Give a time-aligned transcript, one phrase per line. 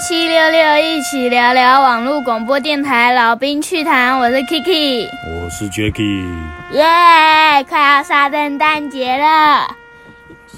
[0.00, 6.26] 七六六一起聊聊网络广播电台老兵趣谈，我是 Kiki，我是 Jacky，
[6.72, 9.76] 耶！Yeah, 快要杀圣诞节了，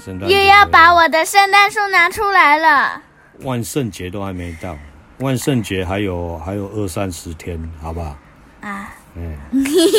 [0.03, 3.01] 圣诞又要把我的圣诞树拿出来了。
[3.41, 4.77] 万圣节都还没到，
[5.19, 8.15] 万圣节还有还有二三十天，好不好？
[8.61, 9.35] 啊，嗯，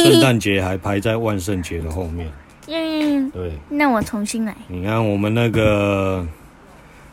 [0.03, 2.31] 圣诞节还排在万圣节的后面。
[2.69, 4.55] 嗯，对，那我重新来。
[4.69, 6.27] 你看我们那个。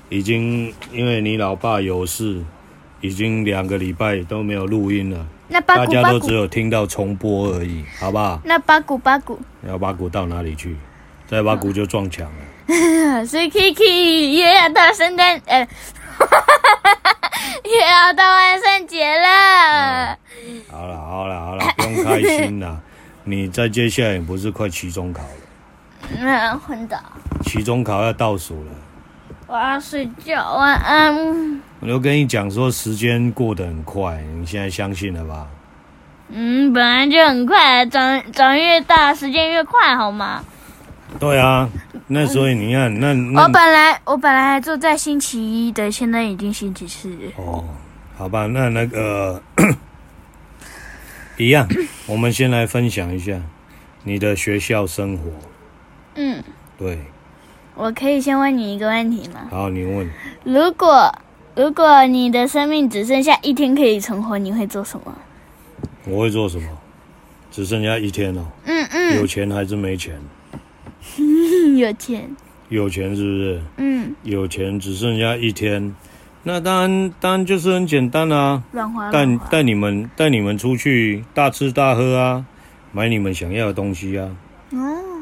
[0.10, 2.44] 已经因为你老爸有事，
[3.02, 5.26] 已经两个礼拜都没有录音了。
[5.48, 8.40] 那八股大家都只有听到重播而已，好不好？
[8.44, 10.76] 那八股八股，要八股到哪里去？
[11.28, 13.26] 再八股就撞墙了。
[13.26, 15.60] 所以 Kiki 也要到圣诞，呃，
[17.66, 20.18] 也要到万圣节了。
[20.72, 22.82] 好了好了好了，不用开心了。
[23.26, 25.30] 你再接下来不是快期中考了？
[26.20, 26.98] 嗯，昏倒。
[27.44, 28.72] 期中考要倒数了。
[29.48, 31.62] 我要睡觉，晚安。
[31.80, 35.48] 我就跟你讲说，时间过得很快，你现在相信了吧？
[36.30, 40.44] 嗯，本来就很快，长长越大，时间越快，好吗？
[41.20, 41.70] 对啊，
[42.08, 47.16] 那所以你看，那，那我本来我本来还坐在星期一的，现在已经星期四。
[47.36, 47.64] 哦，
[48.18, 49.40] 好吧，那那个
[51.38, 51.68] 一样，
[52.08, 53.40] 我们先来分享一下
[54.04, 55.30] 你的学校生活。
[56.16, 56.44] 嗯，
[56.78, 56.98] 对。
[57.76, 59.48] 我可以先问你一个问题吗？
[59.50, 60.10] 好，你问。
[60.44, 61.14] 如果
[61.56, 65.16] 如果你的生命只剩下一天可以存活，你会做什么？
[66.06, 66.68] 我会做什么？
[67.52, 68.46] 只剩下一天哦。
[68.66, 69.18] 嗯嗯。
[69.18, 70.20] 有钱还是没钱？
[71.78, 72.36] 有钱。
[72.70, 73.62] 有钱是不是？
[73.78, 74.16] 嗯。
[74.24, 75.96] 有钱只剩下一天，
[76.44, 78.64] 那当然当然就是很简单啊。
[78.72, 79.12] 乱花。
[79.12, 82.46] 带带你们带你们出去大吃大喝啊，
[82.92, 84.30] 买你们想要的东西啊。
[84.72, 85.13] 哦。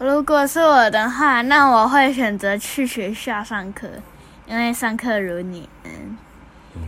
[0.00, 3.86] 如果是我的话，那我会选择去学校上课，
[4.46, 6.16] 因为上课如你们。
[6.74, 6.82] 嗯，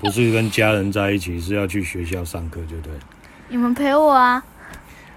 [0.00, 2.92] 不是跟家人在一起，是要去学校上课，就对。
[3.48, 4.40] 你们陪我啊。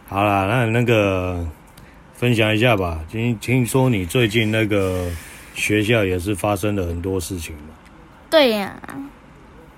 [0.08, 1.48] 好啦，那那个
[2.16, 3.00] 分享一下吧。
[3.08, 5.08] 听听说你最近那个
[5.54, 7.76] 学校也是发生了很多事情嘛？
[8.32, 8.82] 对呀。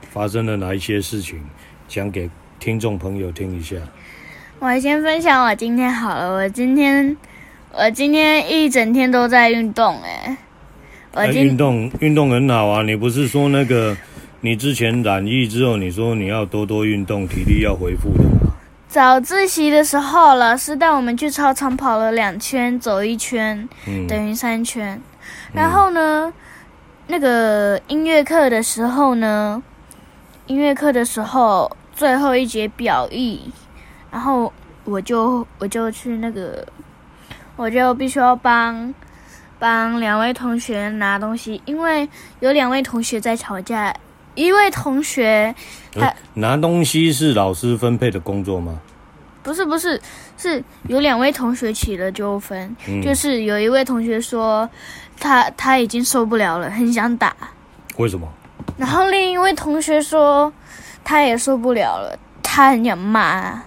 [0.09, 1.43] 发生了哪一些事情？
[1.89, 3.75] 讲给听众朋友听一下。
[4.61, 7.17] 我先分享我今天好了，我今天
[7.73, 10.37] 我今天一整天都在运动哎，
[11.13, 12.83] 我运动运动很好啊！
[12.83, 13.97] 你不是说那个
[14.41, 18.53] 你之前染疫之后，你说你要多多运动，体力要恢复的吗？
[18.87, 25.01] 早自习的时候，老师带我们去操场跑了两圈，走一圈，嗯，等于三圈。
[25.53, 26.33] 然后呢，嗯，
[27.07, 29.63] 那个音乐课的时候呢，
[30.45, 33.41] 音乐课的时候最后一节表艺。
[34.11, 34.51] 然后
[34.83, 36.67] 我就我就去那个，
[37.55, 38.93] 我就必须要帮
[39.57, 42.07] 帮两位同学拿东西，因为
[42.41, 43.95] 有两位同学在吵架。
[44.33, 45.53] 一位同学
[45.91, 48.79] 他拿东西是老师分配的工作吗？
[49.43, 50.01] 不是不是，
[50.37, 54.69] 是有两位同学起了纠纷，嗯、就是有一位同学说
[55.19, 57.35] 他他已经受不了了，很想打。
[57.97, 58.25] 为什么？
[58.77, 60.51] 然后另一位同学说
[61.03, 63.61] 他也受不了了，他很想骂。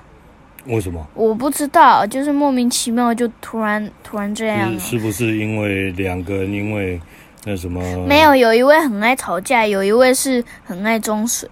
[0.67, 1.07] 为什么？
[1.15, 4.73] 我不知道，就是莫名其妙就突然突然这样。
[4.75, 6.99] 是，是不是因为两个人因为
[7.45, 7.83] 那什么？
[8.07, 11.49] 没有，有一位很爱吵架，有一位是很爱装水。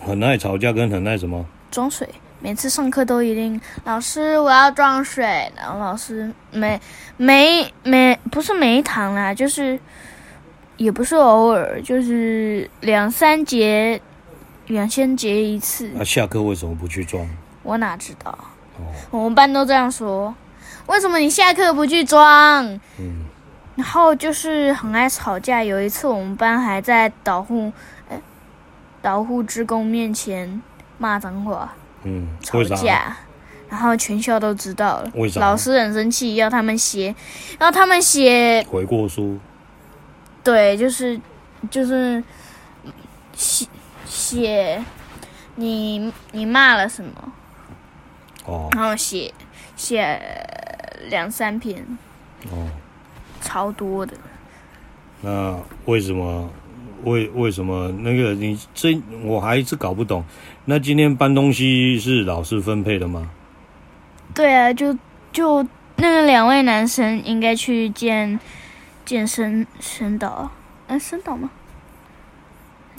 [0.00, 1.46] 很爱吵架跟很爱什么？
[1.70, 2.08] 装水，
[2.40, 5.24] 每次上课都一定，老师我要装水，
[5.56, 6.80] 然后老师没
[7.16, 9.78] 没没不是每一堂啦，就是
[10.76, 14.00] 也不是偶尔，就是两三节。
[14.66, 15.90] 两千结一次。
[15.94, 17.28] 那、啊、下课为什么不去装？
[17.62, 18.30] 我哪知道？
[18.78, 20.34] 哦，我们班都这样说。
[20.86, 22.64] 为什么你下课不去装？
[22.98, 23.24] 嗯。
[23.74, 25.62] 然后就是很爱吵架。
[25.64, 27.72] 有一次我们班还在导护，
[28.08, 28.20] 哎，
[29.02, 30.62] 导护职工面前
[30.98, 31.72] 骂脏话。
[32.04, 32.28] 嗯。
[32.40, 33.16] 吵架。
[33.68, 35.10] 然后全校都知道了。
[35.14, 35.40] 为啥？
[35.40, 37.14] 老师很生气，要他们写，
[37.58, 39.38] 要他们写悔过书。
[40.44, 41.20] 对，就是
[41.68, 42.22] 就是
[43.34, 43.66] 写。
[44.16, 44.82] 写
[45.56, 47.32] 你你骂了什么？
[48.46, 49.32] 哦，然后写
[49.76, 50.18] 写
[51.10, 51.86] 两三篇，
[52.50, 52.66] 哦，
[53.42, 54.16] 超多的。
[55.20, 56.50] 那为什么？
[57.04, 60.24] 为为什么那个你这我还是搞不懂。
[60.64, 63.30] 那今天搬东西是老师分配的吗？
[64.34, 64.96] 对啊，就
[65.30, 65.62] 就
[65.96, 68.40] 那个两位男生应该去见
[69.04, 70.50] 见生生导，
[70.88, 71.50] 哎，生导吗？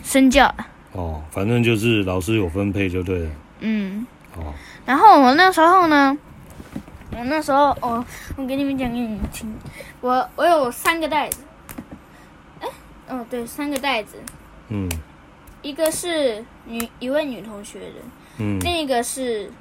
[0.03, 0.53] 生教。
[0.93, 3.29] 哦，反正就是老师有分配就对了。
[3.59, 4.05] 嗯。
[4.35, 4.53] 哦。
[4.85, 6.17] 然后我那时候呢，
[7.11, 8.03] 我那时候，哦，
[8.37, 9.53] 我给你们讲给你们听，
[9.99, 11.39] 我我有三个袋子，
[12.61, 12.67] 哎
[13.09, 14.17] 哦，对，三个袋子。
[14.69, 14.89] 嗯，
[15.61, 17.95] 一个是女一位女同学的，
[18.37, 19.51] 嗯，另一个是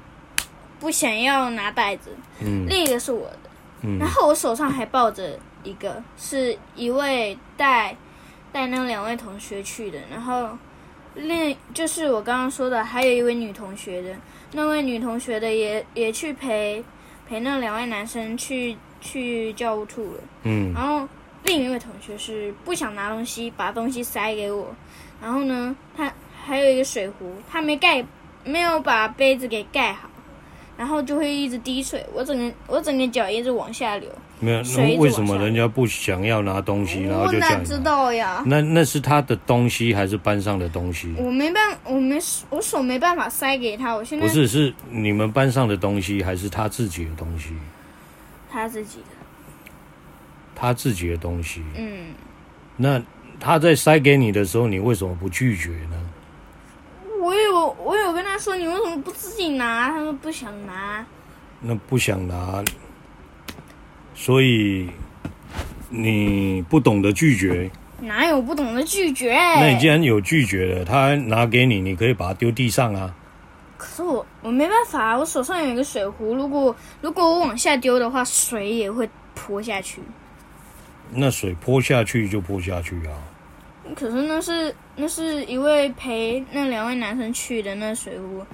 [0.79, 3.49] 不想要拿袋子，嗯，另一个是我的，
[3.81, 7.95] 嗯，然后我手上还抱着一个，是一位带
[8.53, 10.57] 带那两位同学去的，然后
[11.17, 14.15] 另就是我刚刚说的，还有一位女同学的，
[14.53, 16.83] 那位女同学的也也去陪
[17.27, 21.07] 陪那两位男生去去教务处了，嗯，然后。
[21.43, 24.67] 另一位同学是不想拿东西，把东西塞给我。
[25.21, 26.11] 然后呢，他
[26.43, 28.03] 还有一个水壶，他没盖，
[28.43, 30.09] 没有把杯子给盖好，
[30.75, 32.05] 然后就会一直滴水。
[32.13, 34.09] 我整个我整个脚一直往下流。
[34.39, 37.51] 没有，那为什么人家不想要拿东西，然后就这样？
[37.53, 38.43] 我哪知道呀？
[38.45, 41.13] 那那是他的东西还是班上的东西？
[41.17, 42.19] 我没办，我没
[42.49, 43.93] 我手没办法塞给他。
[43.95, 47.49] 我现在不是，是你们班上的东西还是他自己的东西？
[48.51, 49.05] 他自己的。
[50.59, 52.07] 他自己的东西，嗯，
[52.77, 52.99] 那
[53.39, 56.09] 他在塞给你的时候，你为什么不拒绝呢？
[57.21, 59.89] 我有我有跟他说，你为什么不自己拿？
[59.89, 61.05] 他说不想拿。
[61.59, 62.63] 那不想拿，
[64.19, 64.89] 所以
[65.89, 67.69] 你不懂得拒绝。
[68.01, 69.33] 哪有不懂得拒绝？
[69.33, 73.15] 那你既然有拒绝了，他拿给你，你可以把它丢地上啊。
[73.77, 80.01] 可是我我没办法，我手上有一个水壶，如果如果我往下丢的话，水也会泼下去。
[81.11, 83.13] 那水泼下去就泼下去啊！
[83.95, 88.45] 可是那是那是一位陪那两位男生去的那水壶。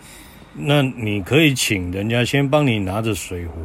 [0.53, 3.59] 那你可以请人家先帮你拿着水壶，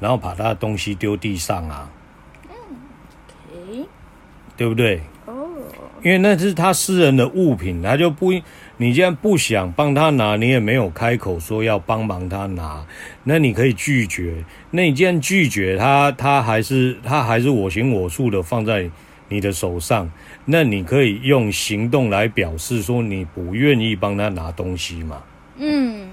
[0.00, 1.90] 然后把他的东西丢地上啊。
[2.48, 2.54] 嗯
[3.52, 3.88] ，OK，
[4.56, 5.00] 对不对？
[5.26, 5.48] 哦，
[6.02, 8.32] 因为那是他私人的物品，他就不，
[8.78, 12.84] 你既然不想帮他拿，你也没有开口说要帮忙他拿，
[13.24, 14.44] 那你可以拒绝。
[14.70, 18.90] 那你既然拒绝他，他还是他还是我行我素的放在
[19.28, 20.10] 你的手上，
[20.46, 25.22] 那你可以用行动来表示说你不愿意帮他拿东西嘛？
[25.58, 26.08] 嗯，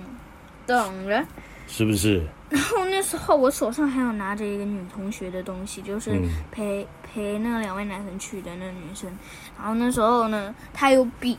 [0.68, 1.26] 懂了，
[1.68, 2.22] 是不是？
[2.50, 6.12] 然后那时候我手上还有拿着一个女同学的东西，就是
[6.52, 9.10] 陪、嗯、陪那两位男生去的那女生。
[9.58, 11.38] 然后那时候呢，她有笔、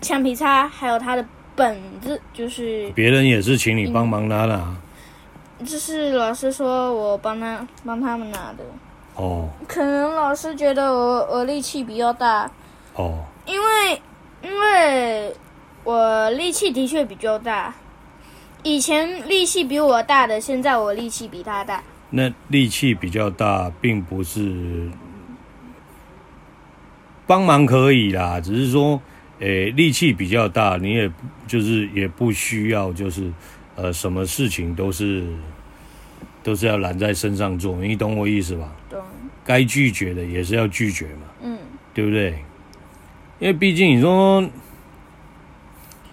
[0.00, 1.24] 橡皮擦，还有她的
[1.54, 4.60] 本子，就是别人也是请你帮忙拿的。
[5.64, 8.64] 这是老师说我帮他帮他们拿的
[9.14, 12.50] 哦，可能老师觉得我我力气比较大
[12.94, 14.02] 哦，因为
[14.42, 15.36] 因为
[15.84, 17.74] 我力气的确比较大，
[18.62, 21.82] 以前力气比我大的，现在我力气比他大。
[22.10, 24.90] 那力气比较大，并不是
[27.26, 29.00] 帮忙可以啦，只是说，
[29.38, 31.10] 诶，力气比较大，你也
[31.46, 33.32] 就是也不需要就是。
[33.76, 35.24] 呃，什么事情都是
[36.42, 38.70] 都是要揽在身上做，你懂我意思吧？
[38.90, 39.00] 懂。
[39.42, 41.58] 该拒绝的也是要拒绝嘛，嗯，
[41.94, 42.44] 对不对？
[43.38, 44.46] 因为毕竟你说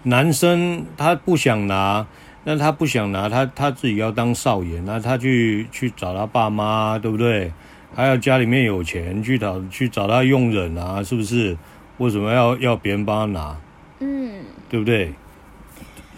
[0.04, 2.06] 男生他不想拿，
[2.50, 7.52] 那他不想拿，他他自己要当少爷，那他去去找他爸妈，对不对？
[7.94, 11.54] 还要家里面有钱去找去找他佣人啊，是不是？
[11.98, 13.60] 为什么要要别人帮他拿？
[13.98, 15.12] 嗯，对不对？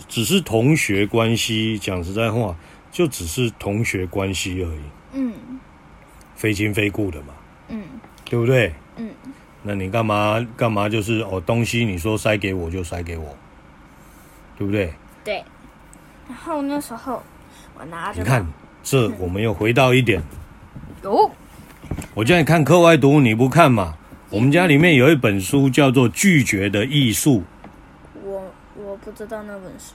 [0.06, 2.54] 只是同学关系，讲实在话，
[2.92, 4.80] 就只是同学关系而已。
[5.14, 5.32] 嗯，
[6.36, 7.34] 非亲非故的嘛。
[7.70, 7.82] 嗯，
[8.24, 8.72] 对不对？
[8.94, 9.10] 嗯，
[9.64, 10.88] 那你干嘛干嘛？
[10.88, 13.36] 就是哦，东西你说塞给我就塞给我，
[14.56, 14.94] 对不对？
[15.24, 15.42] 对。
[16.30, 17.20] 然后那时候
[17.76, 18.46] 我拿着，你看，
[18.84, 20.22] 这我们又回到一点。
[21.02, 21.28] 有，
[22.14, 23.96] 我叫你看课外读物，你不看嘛？
[24.30, 27.42] 我们家里面有一本书叫做《拒绝的艺术》。
[28.76, 29.94] 我不知道那本书。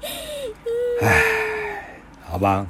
[1.04, 1.92] 唉，
[2.24, 2.66] 好吧，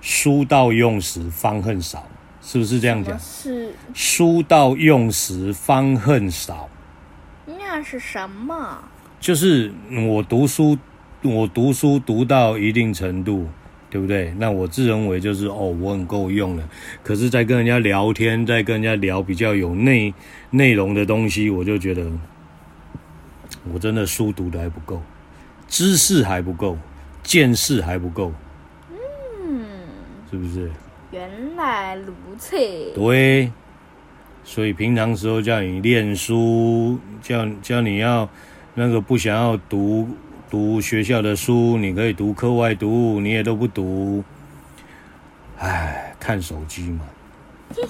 [0.00, 2.06] 书到用时方恨少，
[2.40, 3.18] 是不是这样讲？
[3.18, 3.74] 是。
[3.92, 6.68] 书到用时方恨少。
[7.46, 8.78] 那是什么？
[9.22, 9.70] 就是
[10.08, 10.76] 我读书，
[11.22, 13.46] 我读书读到一定程度，
[13.88, 14.34] 对不对？
[14.36, 16.68] 那我自认为就是哦，我很够用了。
[17.04, 20.12] 可是，在跟人家聊天，在跟人家聊比较有内
[20.50, 22.04] 内容的东西，我就觉得。
[23.72, 25.00] 我真的书读的还不够，
[25.68, 26.76] 知识还不够，
[27.22, 28.32] 见识还不够，
[28.90, 29.64] 嗯，
[30.28, 30.68] 是不是？
[31.12, 32.56] 原来如此。
[32.92, 33.52] 对，
[34.42, 38.28] 所以平常时候叫你念书，叫叫你要
[38.74, 40.08] 那个不想要读
[40.50, 44.24] 读学校的书，你可以读课外读，你也都不读，
[45.58, 47.04] 唉，看手机嘛，
[47.74, 47.88] 是不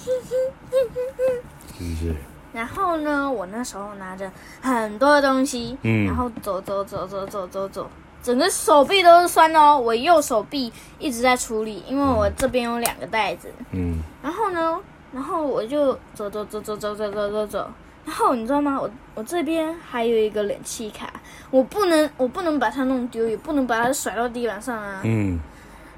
[1.94, 2.14] 是？
[2.52, 7.88] 然后呢，我那时候拿着很多东西，嗯，然后走走走走走走走，
[8.20, 9.78] 整个手臂都是酸哦。
[9.78, 14.80] 我右手臂一直在处理，因为我这边有两个袋子，嗯，然后呢，
[15.14, 17.70] 然后我就走走走走走走走走走，
[18.04, 18.78] 然后你知道吗？
[18.80, 21.12] 我我这边还有一个冷气卡，
[21.50, 25.00] 我不能我不能把它弄丢，也不能把它甩到地板上啊。
[25.04, 25.38] 嗯。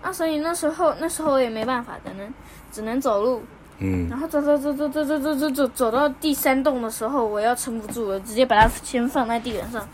[0.02, 2.34] 啊，所以那时候那时候我也没办法，只能
[2.70, 3.42] 只能走路。
[3.78, 4.06] 嗯。
[4.10, 9.88] 然后走走走走走走走走走走到第三栋的时候，我要撑不住了，直接把它先放在地板上，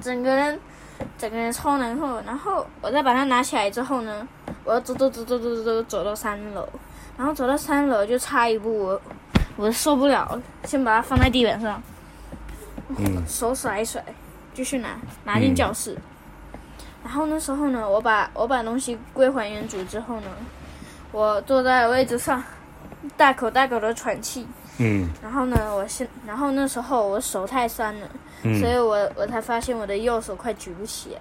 [0.00, 0.58] 整个人
[1.18, 2.20] 整个人超难受。
[2.20, 4.26] 然后我再把它拿起来之后呢，
[4.64, 6.68] 我要走走走走走走走到三楼。
[7.18, 9.02] 然后走到三楼就差一步，我
[9.56, 11.82] 我受不了，先把它放在地板上，
[12.96, 14.04] 嗯， 手甩一甩，
[14.52, 15.94] 继续拿拿进教室。
[15.94, 16.02] 嗯、
[17.04, 20.28] 然后那时候呢，我把我把东西归还原主之后呢，
[21.10, 22.42] 我坐在位置上，
[23.16, 24.46] 大口大口的喘气。
[24.78, 25.08] 嗯。
[25.22, 28.08] 然后呢，我先，然后那时候我手太酸了，
[28.42, 31.20] 嗯、所以我我才发现我的右手快举不起来。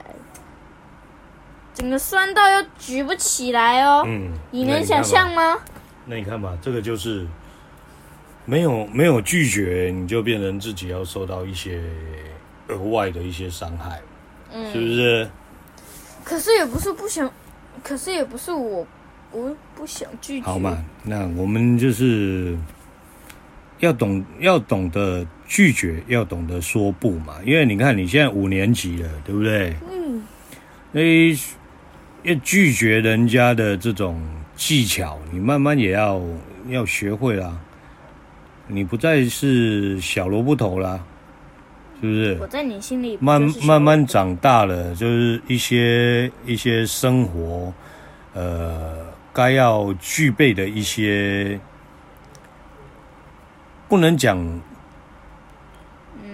[1.73, 4.03] 整个酸到又举不起来哦。
[4.05, 4.33] 嗯。
[4.51, 5.57] 你能想象吗？
[6.05, 7.25] 那你看吧，这个就是
[8.45, 11.81] 没有没有拒绝，你就变成自己要受到一些
[12.67, 13.99] 额外的一些伤害，
[14.53, 15.29] 嗯，是不是？
[16.23, 17.31] 可是也不是不想，
[17.83, 18.85] 可是也不是我
[19.31, 20.45] 我不想拒绝。
[20.45, 22.57] 好嘛，那我们就是
[23.79, 27.35] 要懂要懂得拒绝，要懂得说不嘛。
[27.43, 29.75] 因为你看你现在五年级了，对不对？
[29.91, 30.23] 嗯。
[30.91, 31.01] 那
[32.23, 34.21] 要拒绝人家的这种。
[34.57, 36.21] 技巧，你慢慢也要
[36.69, 37.59] 要学会啦。
[38.67, 40.99] 你不再是小萝卜头啦，
[42.01, 42.37] 是不是？
[42.41, 47.73] 我在你心里慢慢慢长大了，就是一些一些生活，
[48.33, 51.59] 呃，该要具备的一些，
[53.87, 54.61] 不能讲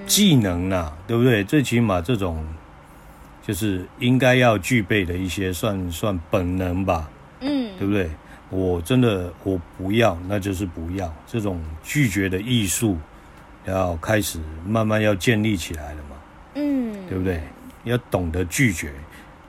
[0.06, 1.44] 技能啦，对不对？
[1.44, 2.46] 最起码这种
[3.42, 7.10] 就是应该要具备的一些算，算算本能吧。
[7.42, 8.10] 嗯，对不对？
[8.52, 11.12] 我真的我不要，那就是不要。
[11.26, 12.98] 这种拒绝的艺术，
[13.66, 16.16] 要开始慢慢要建立起来了嘛。
[16.56, 17.42] 嗯，对不对？
[17.86, 18.92] 要懂得拒绝，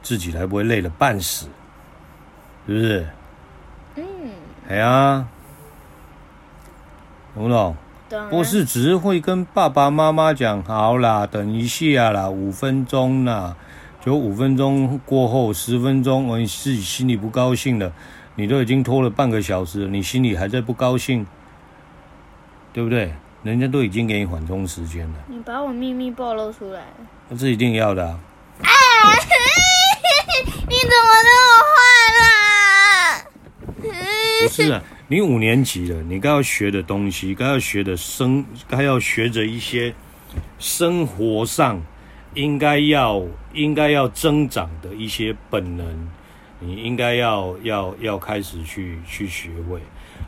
[0.03, 1.49] 自己才不会累得半死，
[2.67, 3.07] 是不是？
[3.97, 4.05] 嗯，
[4.69, 5.27] 哎呀，
[7.35, 7.77] 懂不懂？
[8.09, 8.31] 懂。
[8.31, 13.57] 不是只是会跟爸爸妈妈讲好啦，等一下啦，五分钟啦。
[14.05, 17.93] 就五分钟过后，十分钟，我自己心里不高兴了。
[18.35, 21.27] 你都已经拖了半个小时了，你心里还在不高兴，
[22.73, 23.13] 对不对？
[23.43, 25.15] 人家都已经给你缓冲时间了。
[25.27, 26.95] 你把我秘密暴露出来了，
[27.29, 28.17] 那是一定要的啊！
[28.63, 28.71] 啊
[30.69, 31.75] 你怎么那么坏
[32.21, 33.25] 啦？
[34.47, 39.95] 不是啊，你五年级了，你该要学的东西，该要学的生，该要学着一些
[40.59, 41.81] 生活上。
[42.35, 43.23] 应该要
[43.53, 45.87] 应该要增长的一些本能，
[46.65, 49.81] 你应该要要要开始去去学会，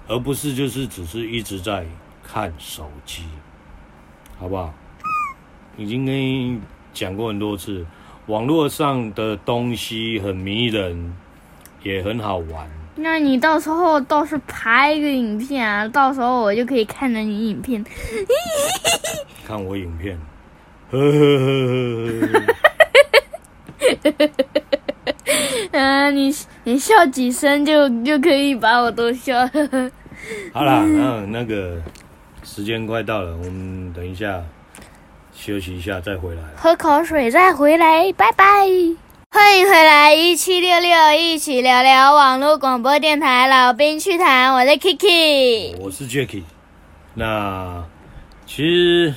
[0.08, 1.86] 而不是就是只是一直在
[2.22, 3.22] 看手机，
[4.38, 4.74] 好不好？
[5.76, 6.60] 已经跟你
[6.92, 7.86] 讲过很多次，
[8.26, 11.14] 网络上的东西很迷人，
[11.82, 12.68] 也很好玩。
[12.96, 17.84] 那你到时候倒是拍一个影片啊，到时候我就可以看着你影片，
[19.46, 20.18] 看我影片。
[20.90, 21.46] 呵呵呵
[24.02, 24.34] 呵呵呵
[26.04, 26.34] 嗯，你
[26.64, 29.48] 你笑几声就就可以把我都笑。
[30.52, 31.80] 好啦，那那个
[32.42, 34.42] 时间快到了，我们等一下
[35.32, 36.42] 休息一下再回来。
[36.56, 38.44] 喝口水再回来，拜拜。
[39.30, 46.42] 欢迎回来，一七六六一起聊聊网络广播电台，老兵趣谈，我是 Kiki，我是 Jacky。
[47.14, 47.82] 那
[48.46, 49.14] 其实。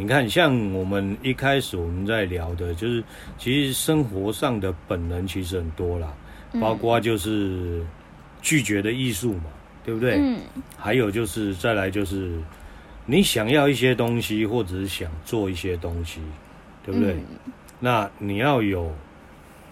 [0.00, 3.02] 你看，像我们一开始我们在聊的，就是
[3.36, 6.14] 其实生活上的本能其实很多啦，
[6.60, 7.84] 包括就是
[8.40, 9.46] 拒绝的艺术嘛，
[9.84, 10.14] 对不对？
[10.20, 10.38] 嗯。
[10.76, 12.38] 还有就是再来就是
[13.06, 16.20] 你想要一些东西，或者是想做一些东西，
[16.84, 17.14] 对不对？
[17.14, 17.24] 嗯。
[17.80, 18.94] 那你要有，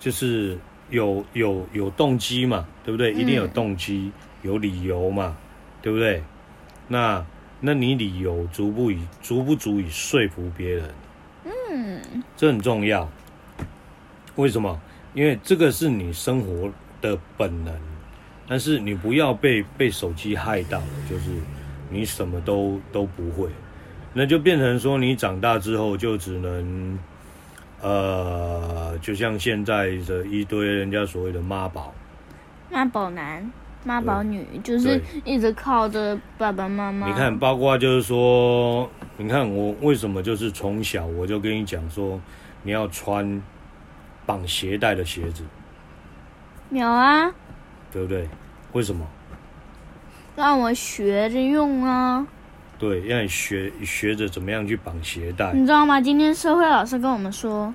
[0.00, 0.58] 就是
[0.90, 3.12] 有有有动机嘛，对不对？
[3.12, 4.10] 一定有动机，
[4.42, 5.36] 有理由嘛，
[5.80, 6.20] 对不对？
[6.88, 7.24] 那。
[7.60, 10.90] 那你理由足不以足不足以说服别人？
[11.44, 13.08] 嗯，这很重要。
[14.34, 14.80] 为什么？
[15.14, 16.70] 因为这个是你生活
[17.00, 17.74] 的本能，
[18.46, 21.30] 但是你不要被被手机害到了，就是
[21.88, 23.48] 你什么都都不会，
[24.12, 26.98] 那就变成说你长大之后就只能，
[27.80, 31.94] 呃，就像现在的一堆人家所谓的妈宝，
[32.70, 33.50] 妈宝男。
[33.86, 37.06] 妈宝女就是一直靠着爸爸妈妈。
[37.06, 42.20] 你看，包括就是说，你看我为什么就是从小我就跟你讲说，
[42.64, 43.40] 你要穿
[44.26, 45.44] 绑鞋带的鞋子。
[46.70, 47.32] 有啊。
[47.92, 48.28] 对不对？
[48.72, 49.06] 为什么？
[50.34, 52.26] 让我学着用啊。
[52.78, 55.52] 对，让你学学着怎么样去绑鞋带。
[55.54, 56.00] 你知道吗？
[56.00, 57.72] 今天社会老师跟我们说，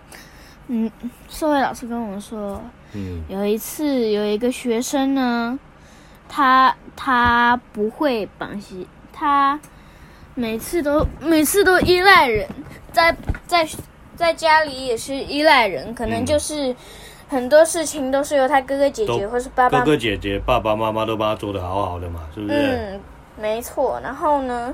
[0.68, 0.92] 嗯，
[1.30, 2.62] 社会老师跟我们说，
[2.94, 5.58] 嗯，有一次有一个学生呢，
[6.34, 9.60] 他他不会绑鞋，他
[10.34, 12.48] 每次都每次都依赖人，
[12.94, 13.14] 在
[13.46, 13.68] 在
[14.16, 16.74] 在家里也是依赖人，可能就是
[17.28, 22.54] 很多事情都是由他哥哥姐姐或是爸爸哥哥姐姐爸爸妈妈都帮他做的好好的嘛，是不是？
[22.56, 23.02] 嗯，
[23.36, 24.00] 没错。
[24.02, 24.74] 然后呢？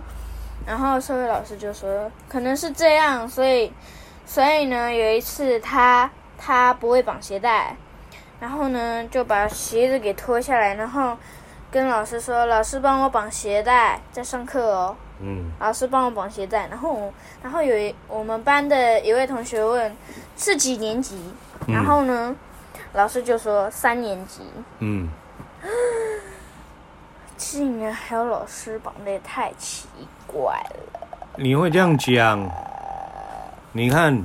[0.64, 3.72] 然后社会老师就说，可能是这样，所以，
[4.26, 7.74] 所以呢，有一次他他不会绑鞋带，
[8.42, 11.16] 然后呢就把鞋子给脱下来，然后
[11.78, 15.52] 跟老师说：“老师帮我绑鞋带，在上课哦。”嗯。
[15.60, 19.96] 老师帮我绑鞋带，然后我然后有一我们班的一位同学问
[20.36, 21.22] 是几年级，
[21.68, 22.36] 然后呢，嗯、
[22.94, 24.42] 老师就说三年级。
[24.80, 25.08] 嗯。
[27.38, 29.88] 竟然还有老师绑的也太奇
[30.26, 31.08] 怪了！
[31.36, 32.50] 你会这样讲？
[33.72, 34.20] 你看，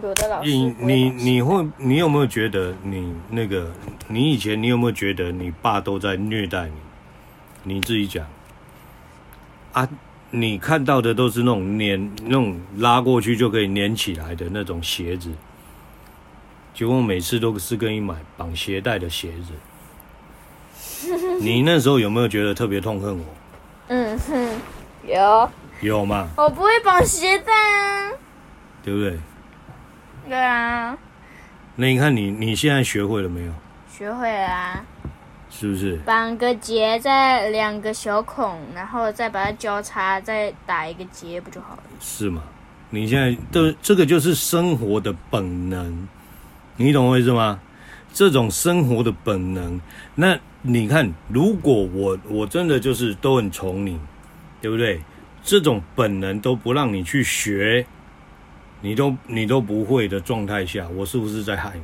[0.00, 3.66] 有的老师你你你会你有没有觉得你那个
[4.06, 6.72] 你以前你有没有觉得你爸都在虐待你？
[7.62, 8.26] 你自己讲
[9.72, 9.88] 啊！
[10.34, 15.30] 你看到的都是那种粘那种拉过去就可以粘起来的那种鞋子，
[16.72, 21.10] 结果每次都是跟你买绑鞋带的鞋子。
[21.38, 23.24] 你那时候有没有觉得特别痛恨我？
[23.88, 24.48] 嗯哼，
[25.06, 25.50] 有
[25.82, 26.28] 有吗？
[26.38, 28.10] 我不会绑鞋带啊，
[28.82, 29.18] 对不对？
[30.28, 30.96] 对啊。
[31.76, 33.52] 那你看你你现在学会了没有？
[33.92, 34.84] 学会了啊。
[35.52, 35.96] 是不是？
[36.06, 41.82] 绑个结在两个小孔，然后再把它交叉，再打一个结，不就好了？
[42.00, 42.42] 是吗？
[42.90, 46.08] 你现在都这个就是生活的本能，
[46.76, 47.60] 你懂我意思吗？
[48.12, 49.80] 这种生活的本能，
[50.14, 50.36] 那。
[50.64, 53.98] 你看，如果我我真的就是都很宠你，
[54.60, 55.00] 对不对？
[55.42, 57.84] 这种本能都不让你去学，
[58.80, 61.82] 你都你都不会的状态下，我是不是在害你？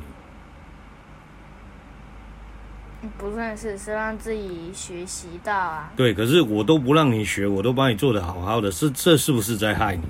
[3.16, 5.92] 不算是，是让自己学习到啊。
[5.96, 10.02] 对，可是我都不让你学，我都帮你做的好好的，是这是不是在害你？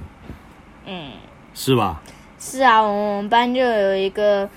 [0.86, 1.12] 嗯，
[1.54, 2.02] 是吧？
[2.38, 4.48] 是啊，我们班就有一个，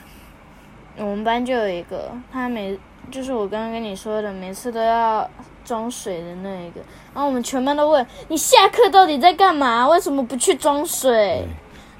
[0.98, 2.78] 我们班就有一个，他每。
[3.10, 5.30] 就是我刚刚跟你说的，每次都要
[5.66, 6.80] 装水的那一个，
[7.14, 9.86] 然后我们全班都问你下课到底在干嘛？
[9.90, 11.46] 为什么不去装水？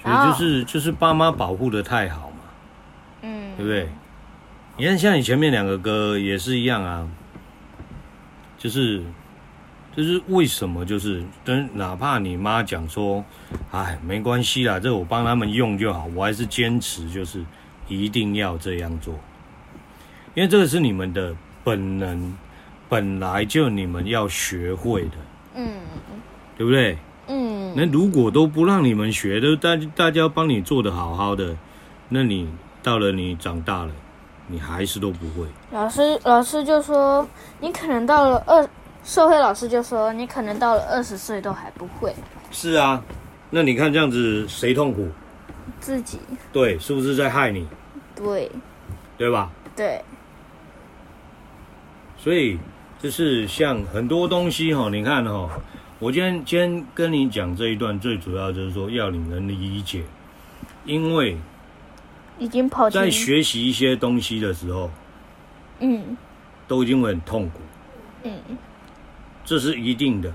[0.02, 2.46] 所以就是就是爸妈保护的太好嘛，
[3.24, 3.90] 嗯，对不对？
[4.78, 7.08] 你看像你前面两个歌也是一样啊，
[8.58, 9.04] 就是
[9.96, 13.24] 就是为什么就是跟哪怕你妈讲说，
[13.72, 17.44] 哎，没关系啦，这我帮他们用就好，我还是坚持就是
[17.88, 19.14] 一定要这样做。
[20.34, 22.36] 因为这个是你们的本能，
[22.88, 25.18] 本来就你们要学会的，
[25.56, 25.74] 嗯，
[26.58, 26.98] 对不对？
[27.28, 31.58] 嗯，那如果都不让你们学，都大大家帮你做的好好的，
[32.10, 32.50] 那你
[32.82, 33.92] 到了你长大了，
[34.52, 35.48] 你还是都不会。
[35.72, 37.28] 老师老师就说，
[37.60, 38.68] 你可能到了二，
[39.04, 42.14] 社会老师就说，你可能到了二十岁都还不会。
[42.52, 43.02] 是啊，
[43.50, 45.08] 那你看这样子谁痛苦？
[45.80, 46.20] 自己。
[46.52, 47.66] 对，是不是在害你？
[48.16, 48.52] 对，
[49.18, 49.50] 对吧？
[49.76, 50.04] 对。
[52.18, 52.60] 所以
[53.02, 55.50] 就是像很多东西哈，你看哈，
[55.98, 60.04] 我今天今天跟你讲这一段，最主要就是说要你能理解，
[60.86, 61.38] 因为
[62.42, 64.90] 已经跑在学习一些东西的时候，
[65.80, 66.18] 嗯，
[66.68, 67.60] 都已经会很痛苦，
[68.24, 68.34] 嗯，
[69.46, 70.34] 这是一定的，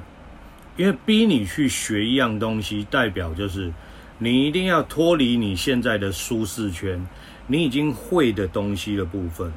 [0.77, 3.73] 因为逼你去学一样东西，代表就是
[4.19, 7.05] 你一定要脱离你现在的舒适圈，
[7.49, 9.53] 你已经会的东西的部分。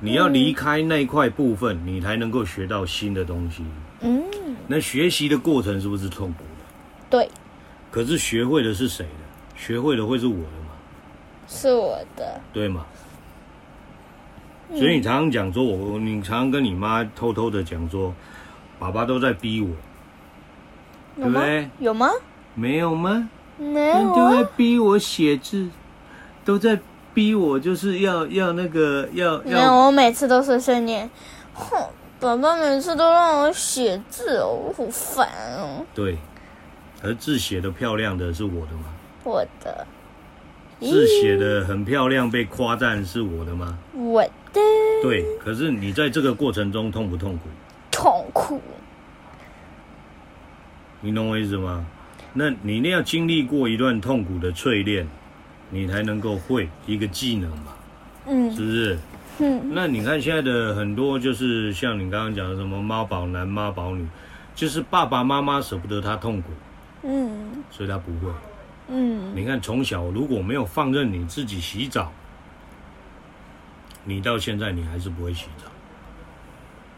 [0.00, 3.62] 你要离开那块部分，嗯，你才能够学到新的东西。
[4.00, 4.20] 嗯，
[4.66, 6.64] 那学习的过程是不是痛苦的？
[7.08, 7.28] 对。
[7.92, 9.56] 可是学会的是谁的？
[9.56, 10.59] 学会的会是我的吗？
[11.50, 12.40] 是我的。
[12.54, 12.86] 对吗？
[14.70, 18.14] 所以你常常讲说，我你常常跟你妈偷偷的讲说，
[18.78, 19.68] 爸爸都在逼我，
[21.16, 21.68] 对不对？
[21.80, 22.08] 有吗？
[22.54, 23.28] 没有吗？
[23.58, 24.16] 没有啊。
[24.16, 25.68] 都在逼我写字，
[26.44, 26.78] 都在。
[27.12, 31.10] 逼我就是要要那个要要，我每次都是碎念，
[31.52, 31.76] 哼，
[32.20, 35.84] 爸爸每次都让我写字哦，我好烦哦。
[35.92, 36.16] 对，
[37.02, 38.84] 而字写的漂亮的是我的吗？
[39.24, 39.84] 我的。
[40.80, 43.78] 字写的很漂亮，被夸赞是我的吗？
[43.94, 44.60] 我的。
[45.02, 47.48] 对，可是你在这个过程中痛不痛苦？
[47.90, 48.60] 痛苦。
[51.00, 51.86] 你懂我意思吗？
[52.32, 55.06] 那你一定要经历过一段痛苦的淬炼。
[55.72, 57.72] 你才能够会一个技能嘛，
[58.26, 58.98] 嗯，是不是？
[59.38, 64.04] 嗯，那你看现在的很多就是像你刚刚讲的什么妈宝男、妈宝女，
[64.52, 66.48] 就是爸爸妈妈舍不得他痛苦，
[67.04, 68.32] 嗯，所以他不会。
[68.90, 72.12] 嗯，你看从小如果没有放任你自己洗澡，
[74.04, 75.70] 你到现在你还是不会洗澡，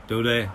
[0.06, 0.48] 对不对？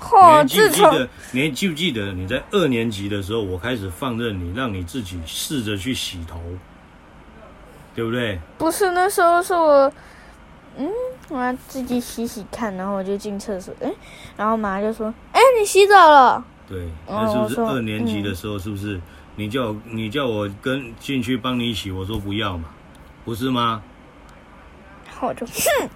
[0.00, 1.08] 嚯，你还记不记得？
[1.32, 6.40] 你还记不记得你在二年级的时候，我开始放任你，让你自己试着去洗头，
[7.94, 8.40] 对不对？
[8.58, 9.92] 不是那时候是我，
[10.78, 10.88] 嗯，
[11.28, 13.92] 我要自己洗洗看，然后我就进厕所，哎，
[14.36, 16.44] 然后妈就说，哎，你洗澡了？
[16.66, 18.58] 对，哦那是不是二年级的时候？
[18.58, 18.98] 是不是？
[19.40, 22.68] 你叫我你叫我跟进去帮你洗，我说不要嘛，
[23.24, 23.82] 不是吗？
[25.06, 25.88] 然后我就哼，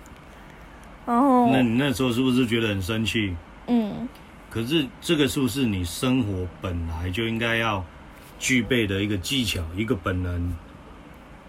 [1.05, 3.37] 然 后那你那时候是不是觉得很生气？
[3.67, 4.09] 嗯，
[4.49, 7.85] 可是这个是不是你生活本来就应该要
[8.39, 10.51] 具备的一个技巧、一个本能？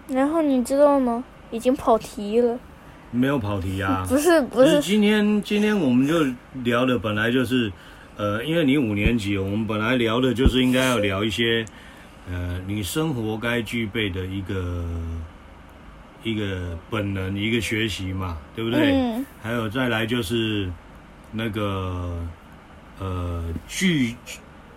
[0.08, 1.24] 然后你知道吗？
[1.50, 2.58] 已经跑题了，
[3.10, 6.26] 没有跑题啊， 不是不就是是，今天今天我们就
[6.62, 7.72] 聊的本来就是，
[8.18, 11.64] 呃，因为你五年级，我们本来聊的就是应该要聊一些，
[12.30, 14.84] 呃，你生活该具备的一个
[16.22, 18.92] 一个本能，一个学习嘛，对不对？
[18.92, 20.68] 嗯还有再来就是
[21.30, 22.18] 那个
[22.98, 24.14] 呃拒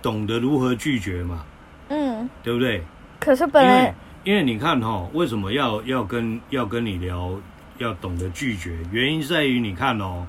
[0.01, 1.43] 懂得如何拒绝嘛，
[1.87, 2.83] 嗯，对不对？
[3.19, 7.35] 可是本因为来因为你看哈，为什么要要跟要跟你聊，
[7.79, 8.77] 要懂得拒绝？
[8.91, 10.27] 原因在于你看哦，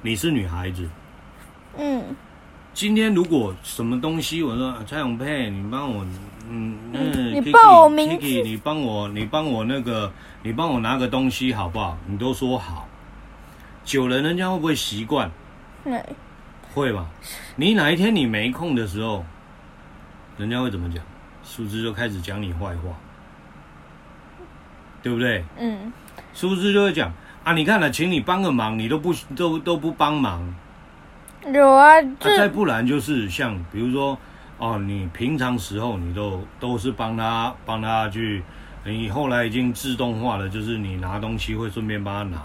[0.00, 0.88] 你是女孩子，
[1.78, 2.02] 嗯
[2.74, 6.04] 今天如果什么东西，我说蔡永佩，你帮我，
[6.48, 10.10] 嗯，嗯，你报我名字 Kiki，你帮我，你帮我那个，
[10.42, 11.98] 你帮我拿个东西好不好？
[12.06, 12.88] 你都说好，
[13.84, 15.30] 久了人家会不会习惯？
[15.84, 16.02] 对，
[16.72, 17.06] 会吧？
[17.56, 19.22] 你哪一天你没空的时候，
[20.38, 21.04] 人家会怎么讲？
[21.44, 22.96] 是不是就开始讲你坏话？
[25.02, 25.44] 对不对？
[25.58, 25.92] 嗯
[26.32, 27.12] 是不是就会讲
[27.44, 27.52] 啊？
[27.52, 30.42] 你看了，请你帮个忙，你都不都都不帮忙。
[31.52, 34.16] 有啊，啊，再不然就是像比如说，
[34.58, 38.42] 哦，你平常时候你都都是帮他帮他去，
[38.84, 42.42] 你后来已经自动化了，就是你拿东西会顺便帮他拿，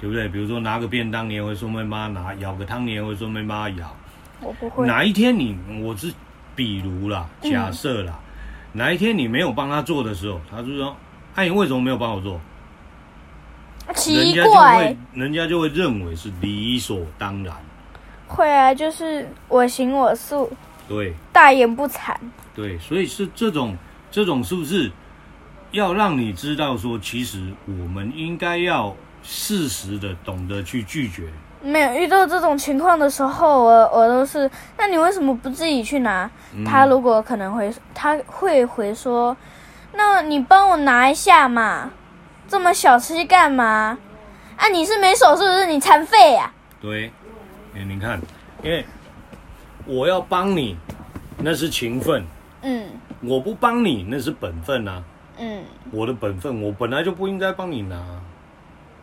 [0.00, 0.28] 对不对？
[0.28, 3.88] 比如说拿个便当，你也会顺便帮他拿；舀个汤，你也会顺便帮他舀。
[4.40, 6.12] 我不会，哪一天你我是
[6.54, 8.18] 比如啦，嗯假设啦，
[8.72, 10.94] 哪一天你没有帮他做的时候，他就说
[11.34, 12.38] ：“哎、你为什么没有帮我做？”
[13.88, 17.56] 人奇家就怪会，，人家就会认为是理所当然。
[18.28, 20.50] 会啊，就是我行我素，
[20.86, 22.14] 对大言不惭。
[22.54, 23.76] 对，所以是这种
[24.10, 24.90] 这种是不是
[25.70, 31.24] 要让你知道说，其实我们应该要适时的懂得去拒绝。
[31.60, 36.30] 没有遇到这种情况的时候，我我都是，那你为什么不自己去拿？
[36.54, 39.36] 嗯他如果可能会，他会回说，
[39.94, 41.90] 那你帮我拿一下嘛，
[42.46, 43.98] 这么小气干嘛？
[44.56, 45.66] 啊，你是没手是不是？
[45.66, 46.52] 你残废呀？
[46.80, 47.12] 对，
[47.78, 48.20] 哎，你看，
[48.64, 48.84] 因为
[49.86, 50.76] 我要帮你，
[51.38, 52.20] 那是情分；
[52.62, 52.88] 嗯
[53.20, 55.02] 我不帮你，那是本分啊。
[55.38, 55.62] 嗯
[55.92, 57.96] 我的本分，我本来就不应该帮你拿，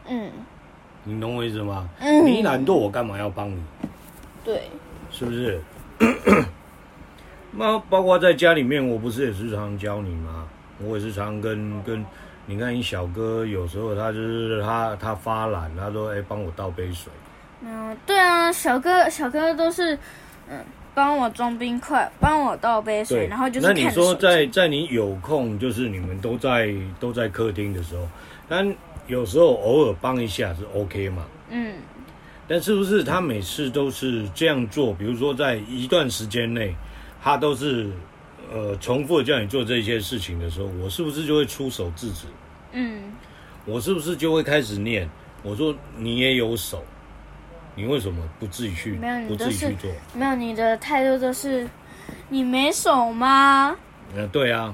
[0.10, 0.30] 嗯
[1.06, 1.88] 你懂我意思吗？
[2.00, 3.58] 嗯，你懒惰，我干嘛要帮你？
[4.44, 4.64] 对，
[5.10, 5.62] 是不是？
[7.58, 10.46] 那包括在家里面，我不是也是常常教你吗？
[10.80, 12.06] 我也是常常跟跟，
[12.46, 17.14] 你看你小哥有时候他就是他他发懒，他说哎帮我倒杯水，
[17.66, 19.98] 嗯，对啊，小哥小哥都是，
[20.50, 28.08] 嗯，帮我装冰块，帮我倒杯水，然后就是那你说在在你有空，就是你们都在都在客厅的时候，
[28.48, 28.76] 但
[29.08, 31.26] 有时候偶尔帮一下是 OK 嘛？
[31.50, 31.74] 嗯
[32.48, 34.94] 但是不是他每次都是这样做？
[34.94, 36.76] 比如说在一段时间内，
[37.20, 37.90] 他都是
[38.54, 42.28] 呃重复的叫你做这些事情的时候，我是不是就会出手制止？
[42.74, 43.12] 嗯
[43.66, 45.10] 我是不是就会开始念？
[45.42, 46.84] 我说你也有手，
[47.76, 49.92] 你为什么不自己去没有你不都是自己去做？
[50.14, 51.68] 没有，你的态度就是，
[52.30, 53.76] 你没手吗？
[54.16, 54.74] 嗯，对啊，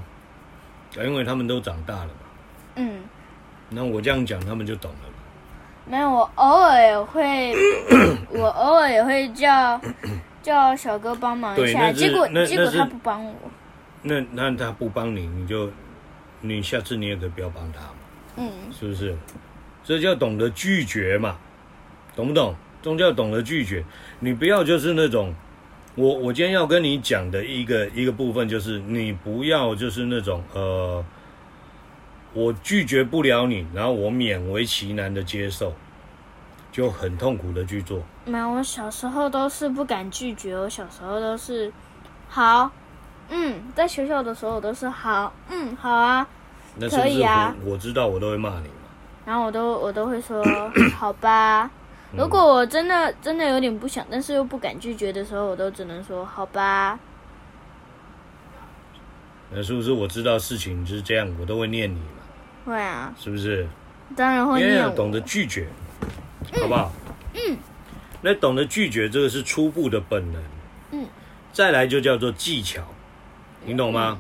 [0.98, 2.14] 因为他们都长大了嘛。
[2.76, 3.02] 嗯，
[3.70, 5.14] 那我这样讲，他们就懂了嘛。
[5.86, 7.54] 没有，我偶尔也会，
[8.30, 9.82] 我偶尔也会叫
[10.44, 13.34] 叫小哥帮忙一下，结果结果他不帮我。
[14.04, 15.70] 那那他不帮你，你就
[16.40, 17.96] 你下次你也可以不要帮他嘛。
[18.38, 19.16] 嗯是不是？
[19.84, 21.36] 这叫懂得拒绝嘛，
[22.16, 22.56] 懂不懂？
[22.82, 23.84] 这叫懂得拒绝。
[24.20, 25.34] 你不要就是那种，
[25.96, 31.04] 我我今天要跟你讲的一个一个部分，就是你不要就是那种呃，
[32.34, 35.74] 我拒绝不了你，然后我勉为其难的接受，
[36.72, 38.02] 就很痛苦的去做。
[38.26, 41.72] 没有，我小时候都是不敢拒绝，我小时候都是
[42.30, 42.72] 好，
[43.30, 46.26] 嗯，在学校的时候我都是好，嗯，好啊，
[46.78, 48.74] 那是不是可以啊我我知道我都会骂你嘛？
[49.26, 50.44] 然后我都我都会说
[50.98, 51.70] 好吧。
[52.18, 57.00] 如果我真的真的有点不想，但是又不敢拒绝的时候，我都只能说好吧。
[59.50, 62.06] 那是不是我知道事情就是这样，我都会念你嘛？
[62.66, 63.14] 会啊。
[63.18, 63.68] 是不是？
[64.16, 64.70] 当然会念。
[64.70, 65.68] 因为要懂得拒绝，
[66.60, 66.92] 好不好？
[67.34, 67.58] 嗯。
[68.22, 70.44] 那懂得拒绝，这个是初步的本能。
[70.92, 71.06] 嗯。
[71.54, 72.82] 再来就叫做技巧，
[73.66, 74.20] 你懂吗？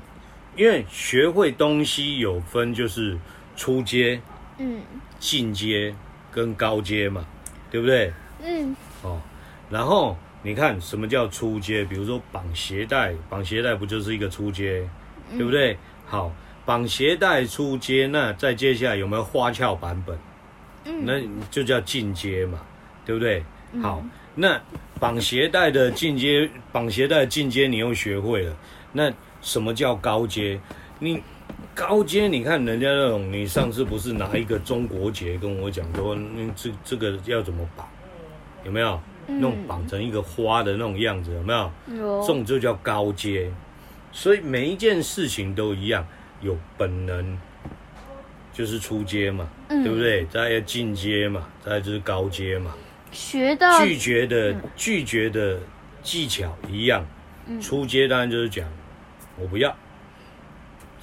[0.58, 3.18] 因为学会东西有分，就是
[3.56, 4.22] 初阶、
[4.58, 4.82] 嗯，
[5.18, 5.96] 进阶
[6.30, 7.26] 跟高阶嘛，
[7.72, 8.14] 对不对？
[8.44, 8.76] 嗯。
[9.02, 9.20] 哦，
[9.70, 11.84] 然后你看什么叫出街？
[11.84, 14.88] 比如说绑鞋带，绑鞋带不就是一个出阶？
[15.38, 15.78] 对不对？
[16.06, 16.32] 好，
[16.66, 20.18] 绑鞋带出街，那再接下来有没有花俏版本？
[20.84, 21.14] 嗯，那
[21.50, 22.60] 就叫进阶嘛，
[23.06, 23.44] 对不对？
[23.82, 24.04] 好，
[24.36, 24.60] 那
[25.00, 28.56] 绑鞋带的进阶，绑鞋带的进阶你又学会了，
[28.92, 30.60] 那什么叫高阶？
[31.00, 31.24] 你
[31.74, 37.88] 高阶，你看人家那种，你上次不是拿一个中国结跟我讲说，那这这个要怎么绑？
[38.64, 39.00] 有没有？
[39.28, 41.72] 弄绑成一个花的那种样子，有没有？
[41.96, 43.50] 有，这种就叫高阶。
[44.12, 46.06] 所以每一件事情都一样，
[46.42, 47.38] 有本能，
[48.52, 50.26] 就是出阶嘛，嗯、对不对？
[50.26, 52.76] 再要进阶嘛，再就是高阶嘛。
[53.12, 55.58] 学到拒绝的、嗯、拒绝的
[56.04, 57.06] 技巧一样，
[57.46, 58.68] 嗯、初阶当然就是讲
[59.40, 59.74] 我不要，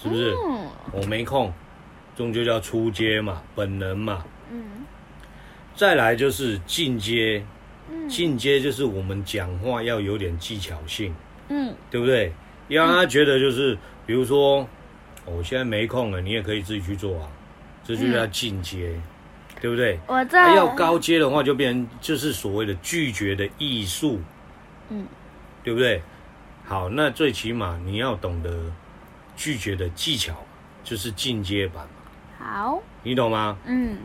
[0.00, 0.34] 是不是？
[0.46, 1.52] 嗯、我没空，
[2.16, 4.24] 这种就叫出阶嘛，本能嘛。
[4.50, 4.64] 嗯。
[5.74, 7.44] 再来就是进阶，
[8.08, 11.14] 进阶就是我们讲话要有点技巧性，
[11.48, 12.32] 嗯，对不对？
[12.68, 14.66] 要让他觉得就是，比如说，
[15.24, 17.28] 我现在没空了，你也可以自己去做啊，
[17.84, 18.92] 这就叫进阶，
[19.61, 19.98] 对不对？
[20.06, 20.54] 我在。
[20.54, 24.20] 要高阶的话，就变成就是所谓的拒绝的艺术，
[24.90, 25.06] 嗯，
[25.62, 26.02] 对不对？
[26.64, 28.50] 好，那最起码你要懂得
[29.38, 30.35] 拒绝的技巧，
[30.83, 32.44] 就是进阶版嘛。
[32.44, 33.57] 好，你懂吗？
[33.64, 33.96] 嗯。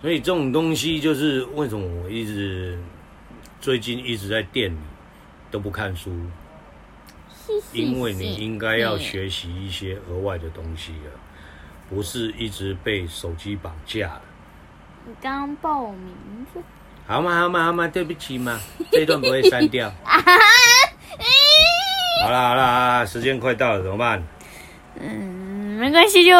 [0.00, 2.78] 所以这种东西就是为什么我一直
[3.60, 4.78] 最近一直在店里
[5.50, 6.10] 都不看书。
[7.72, 11.10] 因为你应该要学习一些额外的东西了，
[11.88, 14.22] 不是一直被手机绑架了。
[15.06, 16.60] 你刚刚报我名字。
[17.06, 18.60] 好嘛好嘛好嘛，对不起嘛，
[18.92, 19.90] 这段不会删掉。
[22.22, 24.22] 好啦好了，时间快到了，怎么办？
[25.00, 26.32] 嗯，没关系，就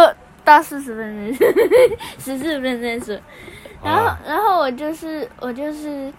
[0.44, 1.48] 到四十分钟，
[2.18, 3.20] 十四分钟是。
[3.82, 6.12] 然后然后我就是我就是。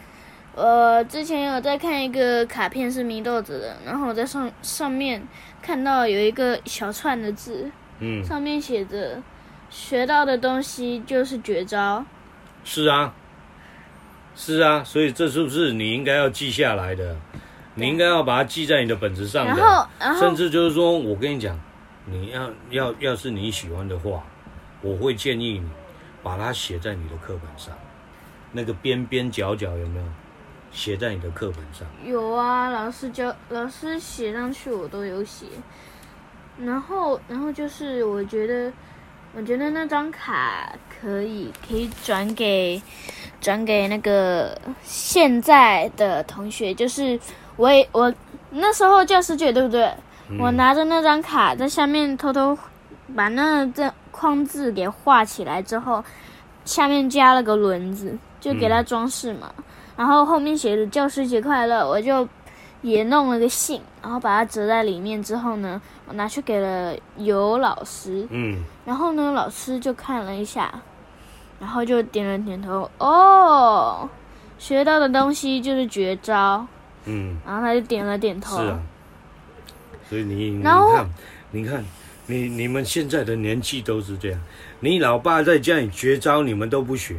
[0.56, 5.26] 呃，之前有在看一个卡片是祢豆子的，然后我在上上面
[5.62, 9.22] 看到有一个小串的字，嗯，上面写着
[9.70, 12.04] “学到的东西就是绝招”。
[12.66, 13.14] 是啊，
[14.36, 17.16] 是啊，所以这是不是你应该要记下来的？
[17.76, 19.56] 你应该要把它记在你的本子上的。
[19.56, 21.58] 然后，然后，甚至就是说我跟你讲，
[22.12, 24.24] 你要要要是你喜欢的话，
[24.82, 25.70] 我会建议你
[26.24, 27.78] 把它写在你的课本上，
[28.52, 30.06] 那个边边角角有没有？
[30.72, 31.88] 写在你的课本上。
[32.06, 35.48] 有啊，老师教，老师写上去，我都有写。
[36.64, 38.72] 然后，然后就是我觉得，
[39.34, 42.80] 我觉得那张卡可以，可以转给，
[43.42, 46.72] 转给那个现在的同学。
[46.72, 47.20] 就是
[47.56, 48.14] 我也我
[48.52, 49.92] 那时候教师节对不对？
[50.30, 52.58] 嗯、我拿着那张卡在下面偷偷
[53.16, 56.04] 把那这框字给画起来之后，
[56.66, 59.52] 下面加了个轮子，就给它装饰嘛。
[59.58, 59.64] 嗯
[60.00, 62.26] 然后后面写着“教师节快乐”，我就
[62.82, 68.26] 也弄了个信，然后把它折在里面之后呢，我拿去给了尤老师。
[68.30, 68.64] 嗯。
[68.86, 70.74] 然后呢，老师就看了一下，
[71.60, 72.90] 然后就点了点头。
[72.98, 74.08] 哦，
[74.58, 76.66] 学到的东西就是绝招。
[77.04, 77.38] 嗯。
[77.46, 78.58] 然后他就点了点头。
[78.58, 78.80] 是啊。
[80.10, 81.10] 所以你，你看，
[81.52, 81.86] 你看，
[82.26, 84.40] 你你们现在的年纪都是这样。
[84.80, 87.16] 你老爸在家里绝招，你们都不学，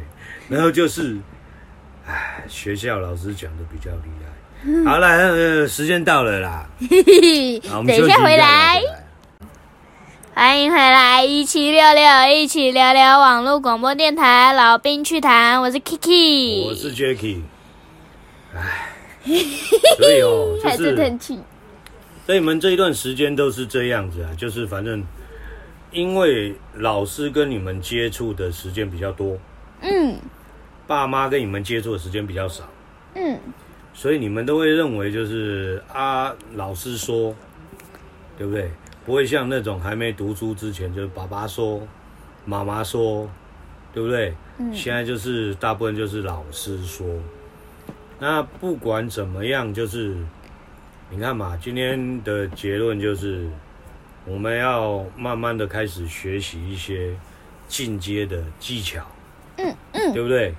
[0.49, 1.17] 然后就是。
[2.03, 4.91] 唉，学校老师讲的比较厉害。
[4.91, 6.67] 好了，呃，时间到了啦。
[7.69, 8.81] 好，等一下回来。
[10.33, 15.61] 欢迎回来，一七六六，一起聊聊网络广播电台老兵趣谈。
[15.61, 17.41] 我是 Kiki，我是 Jacky。
[18.55, 18.89] 唉，
[19.99, 20.95] 所以哦，就是
[22.25, 25.03] 所以你们这一段时间都是这样子啊，就是反正
[25.91, 29.37] 因为老师跟你们接触的时间比较多。
[29.81, 30.17] 嗯。
[30.87, 32.65] 爸妈跟你们接触的时间比较少，
[33.15, 33.39] 嗯，
[33.93, 37.33] 所以你们都会认为就是啊，老师说，
[38.37, 38.69] 对不对？
[39.05, 41.81] 不会像那种还没读书之前，就是爸爸说、
[42.43, 43.29] 妈妈说，
[43.93, 44.33] 对不对？
[44.57, 47.07] 嗯，现在就是大部分就是老师说。
[48.19, 50.17] 那不管怎么样，就是
[51.13, 53.45] 你看嘛，今天的结论就是
[54.25, 57.13] 我们要慢慢的开始学习一些
[57.67, 59.05] 进阶的技巧。
[59.57, 60.55] 嗯嗯，对不对？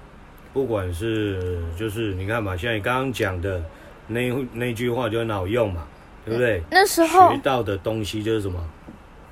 [0.52, 3.62] 不管是就是你看嘛，像你刚刚讲的
[4.06, 5.84] 那那句话就很好用嘛，
[6.26, 6.62] 对不对？
[6.70, 8.62] 那时候学到的东西就是什么？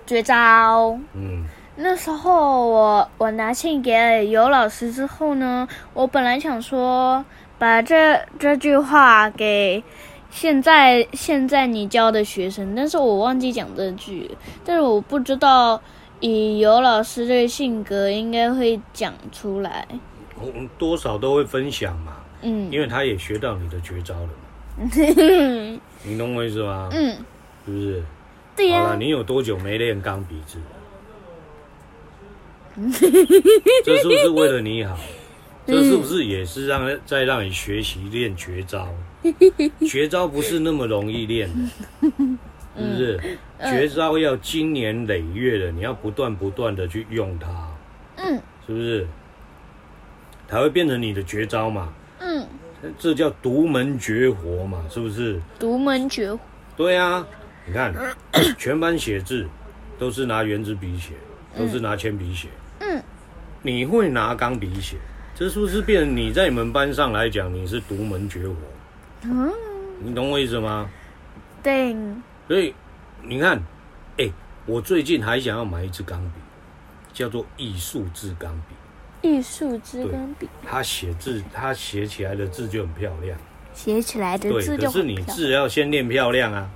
[0.07, 0.99] 绝招。
[1.13, 1.45] 嗯。
[1.77, 7.23] 那时候我我拿信给了尤老师之后呢，我本来想说
[7.59, 9.83] 把这这句话给
[10.31, 14.31] 现在现在你教的学生，但是我忘记讲这句，
[14.65, 15.81] 但是我不知道
[16.21, 19.87] 以尤老师这个性格应该会讲出来，
[20.79, 24.87] 多少都会分享嘛，嗯，因为他也学到你的绝招了嘛，
[26.05, 26.89] 你懂我意思吗？
[26.93, 27.17] 嗯，
[27.67, 28.03] 是不是？
[28.57, 28.83] 对呀、啊。
[28.85, 30.59] 好了，你有多久没练钢笔字？
[33.85, 34.97] 这是不是为了你好？
[35.67, 38.89] 这是不是也是让再让你学习练绝招？
[39.87, 42.09] 绝招不是那么容易练的，
[42.77, 43.21] 是不是？
[43.63, 47.49] 绝招要经年累月的，你要不断不断的去用它，
[48.17, 49.07] 嗯，是不是？
[50.49, 52.47] 才会变成你的绝招嘛，嗯，
[52.99, 55.41] 这叫独门绝活嘛，是不是？
[55.59, 56.41] 独门绝活。
[56.77, 57.27] 对啊，
[57.67, 57.95] 你看，
[58.57, 59.47] 全班写字
[59.99, 61.13] 都是拿圆珠笔写，
[61.57, 62.49] 都是拿铅笔写。
[62.81, 63.03] 嗯，
[63.63, 64.97] 你会拿钢笔写，
[65.35, 68.55] 这是不是变成你在你们班上来讲，你是独门绝活？
[69.23, 69.53] 嗯，
[69.99, 70.89] 你懂我意思吗？
[71.63, 71.95] 对。
[72.49, 72.75] 所以
[73.23, 73.59] 你看，
[74.17, 74.33] 哎、欸，
[74.67, 76.41] 我最近还想要买一支钢笔，
[77.13, 79.29] 叫做艺术字钢笔。
[79.29, 83.39] 艺术字钢笔，它写字，它写起来的字就很漂亮。
[83.75, 84.87] 写起来的字就。
[84.87, 86.69] 可是你字要先练漂亮啊。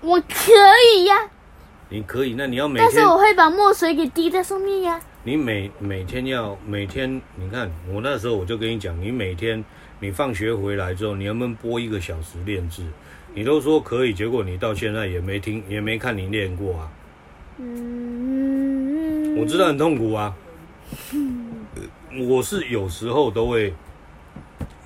[0.00, 0.52] 我可
[0.96, 1.30] 以呀、啊。
[1.90, 2.88] 你可以，那你要每天。
[2.90, 5.00] 但是我会把墨水给滴在上面呀、啊。
[5.24, 9.62] 你每每天要每天，你看我那时候我就跟你讲，你每天
[10.02, 12.82] 你放学回来之后，你能不能播一个小时练字？
[13.34, 16.90] 你都说可以，结果你到现在也没听，也没看你练过啊。
[17.58, 20.34] 嗯，我知道很痛苦啊。
[22.28, 23.72] 我是有时候都会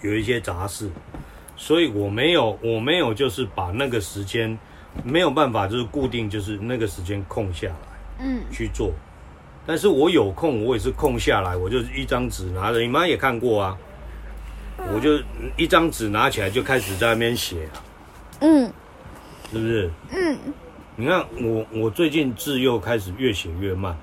[0.03, 0.91] 有一些杂事，
[1.57, 4.59] 所以我没有我没有就是把那个时间
[5.03, 8.93] 没有办法就是固定就是那个时间空下来，嗯，去做。
[9.65, 13.79] 但是我有空，我也是空下来，我就一张纸拿着，你妈也看过啊，
[14.95, 15.19] 我就
[15.57, 17.83] 一张纸拿起来就开始在那边写啊，
[18.41, 18.73] 嗯，
[19.53, 19.91] 是不是？
[20.13, 20.39] 嗯，
[20.97, 23.97] 你看我我最近字又开始越写越慢，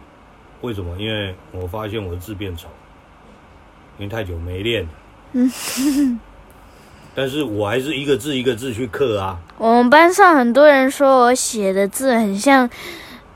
[0.62, 0.96] 为什么？
[0.98, 2.68] 因为我发现我的字变丑，
[3.98, 4.90] 因为太久没练了。
[5.34, 6.20] 嗯，
[7.16, 9.40] 但是我还是一个字一个字去刻啊。
[9.58, 12.70] 我们班上很多人说我写的字很像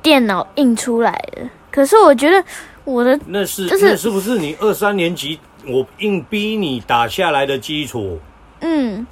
[0.02, 1.50] 电脑印出来的。
[1.72, 2.44] 可是我觉得
[2.86, 8.20] 我的那是、就是、那是不是你二三年级我硬逼你打下来的基础？
[8.62, 9.06] 嗯，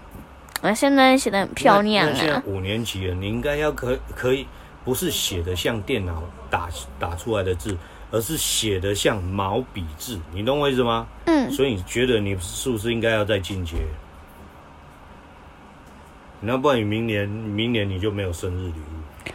[0.62, 2.12] 我现在写的很漂亮啊。
[2.14, 4.48] 那现在五年级了，你应该要可可以
[4.84, 7.78] 不是写的像电脑打打出来的字，
[8.12, 11.06] 而是写的像毛笔字，你懂我意思吗？
[11.26, 11.52] 嗯。
[11.52, 13.76] 所以你觉得你是不是应该要再进阶？
[16.42, 19.32] 那不然你明年明年你就没有生日礼物。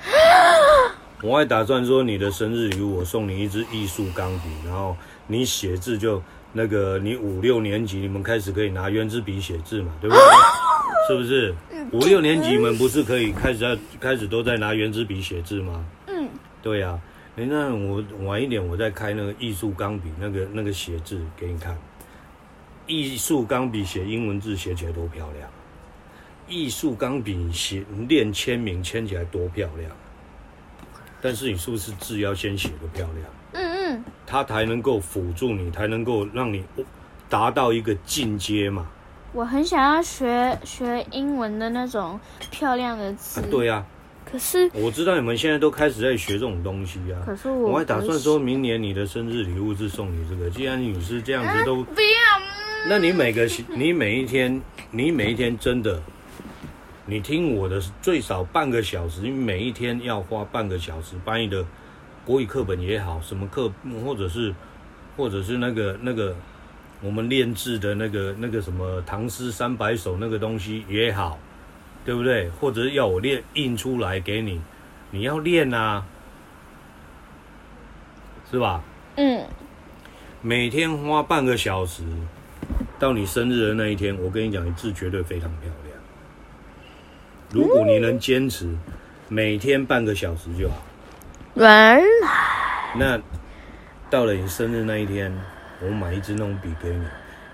[1.23, 10.25] 我还打算说，你的生日礼物，我送你一支艺术钢笔，然后你写字就那个，你五六年级你们开始可以拿圆珠笔写字嘛，对不对？
[11.09, 11.55] 是不是？
[11.93, 15.85] 五六年级你们不是可以开始要开始都在拿圆珠笔写字吗？
[16.07, 16.29] 嗯，
[16.63, 17.01] 对呀、啊。
[17.37, 21.77] 那我晚一点我再开那个艺术钢笔那个那个写字给你看，
[22.87, 25.49] 艺术钢笔写英文字写起来多漂亮，
[26.49, 29.91] 艺术钢笔写练签名签起来多漂亮。
[31.22, 33.27] 但是你是不是字要先写得漂亮？
[33.91, 36.64] 嗯嗯，它才能够辅助你，才能够让你
[37.28, 38.86] 达到一个进阶嘛。
[39.32, 42.18] 我很想要学学英文的那种
[42.51, 43.41] 漂亮的字。
[43.41, 43.86] 啊对呀、啊。
[44.30, 47.18] 可是我知道你们现在都开始在学这种东西啊。
[47.26, 50.49] 可是我，我还打算说明年你的生日礼物是送你这个。
[50.51, 54.61] 既然你是这样子都、啊、不要，那你每个你每一天
[54.91, 56.01] 你每一天真的。
[57.07, 61.64] 你听我的，最少半个小时，你每一天要花半个小时，把你的
[62.25, 63.73] 国语课本也好，什么课，
[64.05, 64.55] 或者是，
[65.16, 66.37] 或者是那个那个
[67.01, 71.39] 我们练字的那个那个什么唐诗三百首那个东西也好，
[72.05, 72.49] 对不对？
[72.51, 74.61] 或者要我练印出来给你，
[75.11, 76.05] 你要练啊，
[78.51, 78.83] 是吧？
[79.16, 79.45] 嗯。
[80.43, 82.03] 每天花半个小时，
[82.99, 85.97] 到你生日的那一天，我跟你讲，你字绝对非常漂亮。
[87.51, 88.75] 如果你能坚持
[89.29, 90.77] 每天半个小时就好。
[91.55, 92.03] 原来。
[92.96, 93.20] 那
[94.09, 95.32] 到了你生日那一天，
[95.82, 97.05] 我买一支那种笔给你，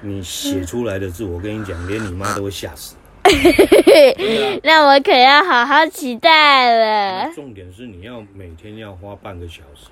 [0.00, 2.96] 你写出来的字，我跟你讲，连你妈都会吓死。
[4.62, 7.32] 那我可要好好期待了。
[7.34, 9.88] 重点是你要每天要花半个小时。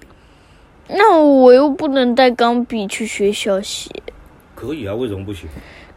[0.89, 3.91] 那我又不能带钢笔去学校写。
[4.55, 5.49] 可以啊，为什么不行？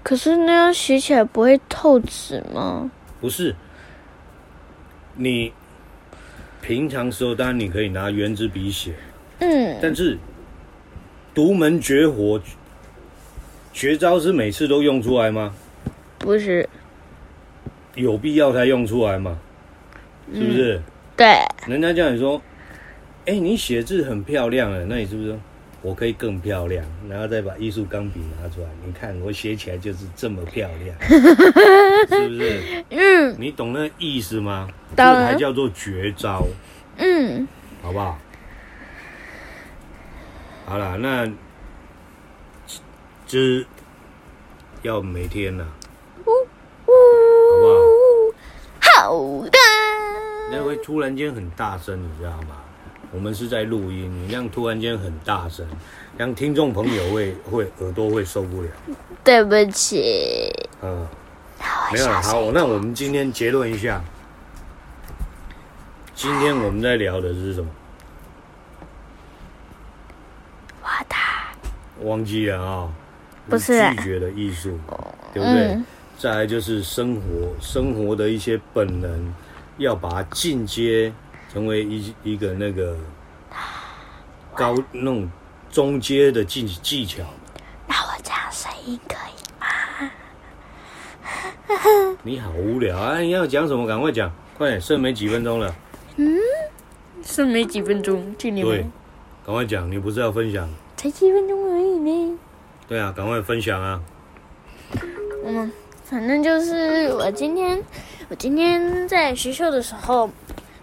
[0.02, 2.90] 可是那样写起来不会透纸吗？
[3.22, 3.56] 不是，
[5.16, 5.52] 你
[6.62, 8.94] 平常时候当然你可以拿原子笔写，
[9.40, 10.18] 嗯，但是
[11.34, 12.42] 独门绝活、
[13.72, 15.54] 绝招是每次都用出来吗？
[16.18, 16.68] 不是，
[17.96, 19.40] 有必要才用出来吗？
[20.34, 20.78] 是不是？
[20.78, 20.84] 嗯、
[21.16, 21.28] 对，
[21.68, 22.42] 人家叫你说，
[23.26, 25.40] 哎、欸，你写字很漂亮哎，那你是不是说？
[25.82, 30.96] 我可以更漂亮，然后再把艺术钢笔拿出来，你看我写起来就是这么漂亮，
[32.10, 32.84] 是不是？
[32.90, 34.68] 嗯，你懂那意思吗？
[34.96, 36.46] 这才叫做绝招。
[36.98, 37.48] 嗯，
[37.82, 38.18] 好不好？
[40.66, 41.32] 好了，那
[43.26, 43.66] 这
[44.82, 45.72] 要每天呢、啊，
[46.26, 46.32] 好
[47.60, 49.42] 不好？
[49.42, 49.58] 好的。
[50.50, 52.58] 那会突然间很大声，你知道吗？
[53.12, 55.66] 我们是在录音，你这样突然间很大声，
[56.18, 58.70] 让听众朋友会会耳朵会受不了。
[59.24, 60.52] 对不起。
[60.82, 61.08] 嗯，
[61.94, 62.22] 没有了。
[62.22, 64.04] 好，那我们今天结论一下，
[66.14, 67.70] 今天我们在聊的是什么？
[70.82, 72.06] 我的。
[72.06, 72.92] 忘记了啊、哦？
[73.50, 73.80] 不是。
[73.96, 74.78] 拒绝的艺术，
[75.34, 75.68] 对不对？
[75.76, 75.86] 嗯、
[76.20, 77.22] 再来就是生活，
[77.62, 79.34] 生活的一些本能，
[79.78, 81.14] 要把它进阶。
[81.58, 82.96] 成为一一个那个
[84.54, 85.28] 高那种
[85.72, 87.24] 中阶的技技巧。
[87.88, 89.66] 那我这样声音可以吗？
[92.22, 93.18] 你好无聊啊！
[93.18, 93.88] 你要讲什么？
[93.88, 95.74] 赶快讲，快点，剩没几分钟了。
[96.18, 96.38] 嗯，
[97.24, 98.72] 剩没几分钟，去你们。
[98.72, 98.86] 对，
[99.44, 100.70] 赶快讲，你不是要分享？
[100.96, 102.38] 才几分钟而已呢。
[102.88, 104.00] 对啊，赶快分享啊。
[105.44, 105.72] 嗯，
[106.04, 107.84] 反正就是我今天，
[108.30, 110.30] 我今天在学校的时候。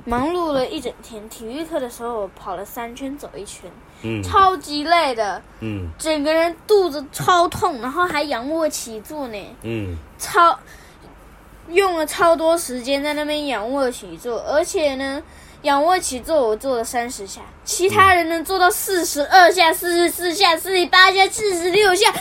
[0.04, 3.70] 忙碌了一整天，体育课的时候我跑了三圈，走一圈，
[4.02, 10.58] 嗯，超级累的，嗯，整个人肚子超痛，然后还仰卧起坐呢，嗯，超
[11.68, 15.22] 用了超多时间在那边仰卧起坐，而且呢，
[15.62, 22.12] 仰卧起坐我做了三十下，其他人能做到四十二下、四十四下、四十八下、四十六下，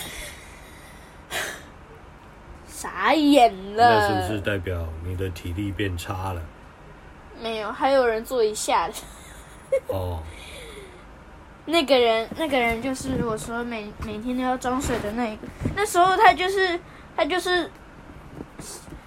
[2.69, 3.99] 傻眼了。
[3.99, 6.41] 那是不是代表你的体力变差了？
[7.43, 8.93] 没有，还有人坐一下的。
[9.89, 10.19] 哦。
[11.65, 15.41] 那个人，那个人就是我说每每天都要装水的那一个。
[15.75, 16.77] 那时候他就是
[17.15, 17.69] 他就是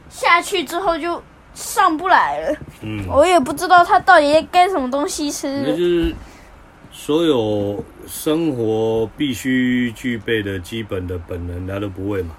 [0.09, 1.23] 下去之后就
[1.53, 2.57] 上不来了。
[2.81, 3.07] 嗯。
[3.09, 5.65] 我也不知道他到底该什么东西吃。
[5.67, 6.15] 那就是
[6.91, 12.35] 所有生活必须具备的基本的本能，他都不会嘛。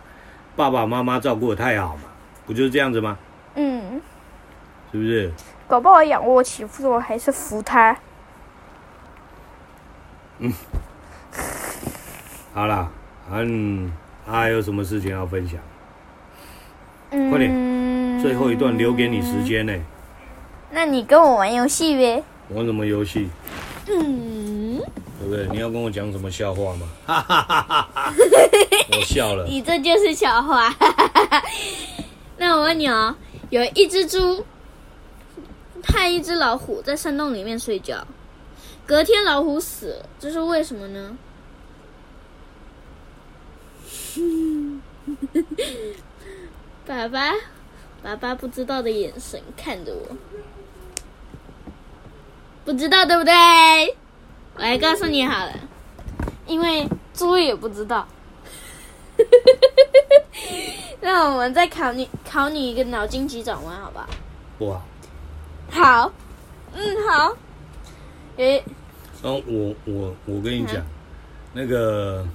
[0.55, 2.03] 爸爸妈妈照顾的太好嘛，
[2.47, 3.15] 不就是这样子吗？
[3.53, 4.01] 嗯。
[4.91, 5.31] 是不是？
[5.67, 7.97] 搞不好仰卧起坐还是扶他。
[10.39, 10.53] 嗯，
[12.53, 12.89] 好啦，
[13.29, 13.91] 嗯，
[14.25, 15.59] 还有什么事情要分享？
[17.11, 19.73] 嗯，快点，最后一段留给你时间呢。
[20.71, 22.23] 那你跟我玩游戏呗。
[22.49, 23.29] 玩什么游戏？
[23.89, 24.79] 嗯，
[25.19, 25.47] 对不对？
[25.51, 26.87] 你要跟我讲什么笑话吗？
[27.05, 28.13] 哈哈哈哈哈！
[28.91, 29.45] 我笑了。
[29.45, 30.73] 你这就是笑话。
[32.37, 33.13] 那我问你哦，
[33.49, 34.45] 有一只猪。
[35.83, 38.05] 害一只老虎在山洞里面睡觉，
[38.85, 41.17] 隔天老虎死了，这是为什么呢？
[46.85, 47.33] 爸爸，
[48.01, 50.15] 爸爸不知道的眼神看着我，
[52.65, 53.33] 不知道对不对？
[54.55, 55.53] 我来告诉你好了，
[56.45, 58.07] 因为猪也不知道。
[61.01, 64.07] 那我们再考你，考你一个脑筋急转弯，好不好？
[64.57, 64.81] 不好。
[65.69, 66.11] 好，
[66.73, 67.37] 嗯，好。
[68.37, 68.63] 诶，
[69.21, 70.85] 哦，我我我跟你讲，
[71.53, 72.25] 那个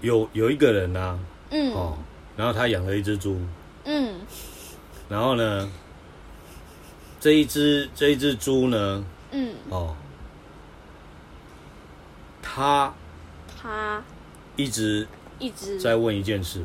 [0.00, 1.18] 有有一个人呐，
[1.50, 1.96] 嗯，哦，
[2.36, 3.38] 然后他养了一只猪，
[3.84, 4.20] 嗯，
[5.08, 5.70] 然后呢，
[7.20, 9.94] 这一只这一只猪呢，嗯，哦，
[12.40, 12.92] 他
[13.60, 14.02] 他
[14.56, 15.06] 一直
[15.38, 16.64] 一直在问一件事，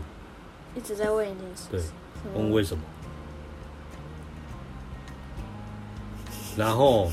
[0.74, 1.82] 一直在问一件事，对，
[2.34, 2.84] 问为什么？
[6.58, 7.12] 然后，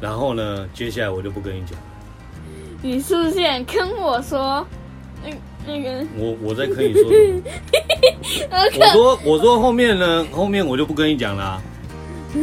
[0.00, 0.66] 然后呢？
[0.72, 1.76] 接下来我就不跟你讲。
[2.80, 4.64] 你是不是想跟我说，
[5.22, 5.30] 那
[5.66, 6.06] 那个？
[6.16, 7.08] 我我在跟你说什
[8.48, 8.56] 么？
[8.80, 10.26] 我说我说后面呢？
[10.32, 11.60] 后面我就不跟你讲了。
[12.34, 12.40] 我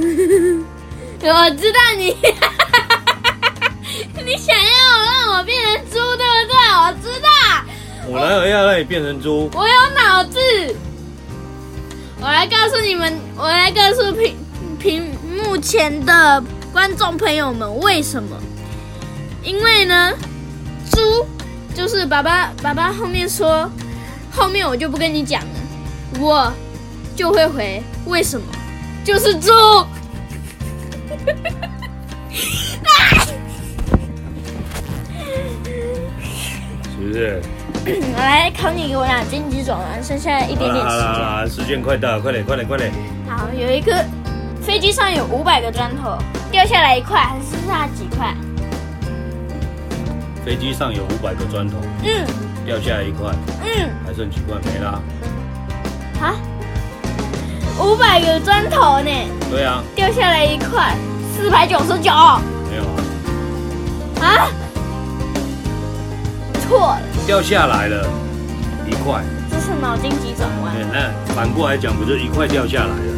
[1.57, 2.13] 知道你，
[4.23, 6.55] 你想要让我变成猪，对不对？
[6.77, 7.27] 我知道。
[8.07, 9.49] 我哪有要让你变成猪？
[9.55, 10.37] 我有脑子。
[12.21, 14.35] 我来告诉你们，我来告诉平。
[14.85, 15.03] 屏
[15.35, 18.37] 幕前的观众朋友们，为什么？
[19.41, 20.13] 因为呢，
[20.91, 21.25] 猪，
[21.73, 23.67] 就是爸爸爸爸后面说，
[24.31, 25.47] 后面我就不跟你讲了，
[26.19, 26.53] 我
[27.15, 28.45] 就会回为什么，
[29.03, 29.49] 就是猪。
[36.83, 37.41] 是不是？
[37.87, 41.49] 我 来考你，给我俩经济转弯，剩下一点点时间。
[41.49, 42.91] 时间快到，快点，快点，快点。
[43.27, 43.91] 好，有一个
[44.65, 46.17] 飞机上有五百个砖头，
[46.51, 48.35] 掉下来一块，还剩下几块？
[50.43, 52.25] 飞机上有五百个砖头，嗯，
[52.65, 53.31] 掉下来一块，
[53.63, 54.99] 嗯，还剩几块没了？
[56.19, 56.33] 啊？
[57.79, 59.11] 五百个砖头呢？
[59.51, 60.95] 对啊，掉下来一块，
[61.37, 62.11] 四百九十九。
[62.67, 62.83] 没有
[64.19, 64.25] 啊？
[64.25, 64.47] 啊？
[66.67, 68.09] 错了，掉下来了
[68.87, 69.23] 一块。
[69.51, 70.73] 这是脑筋急转弯。
[70.73, 73.14] 对，那反过来讲，不就一块掉下来了？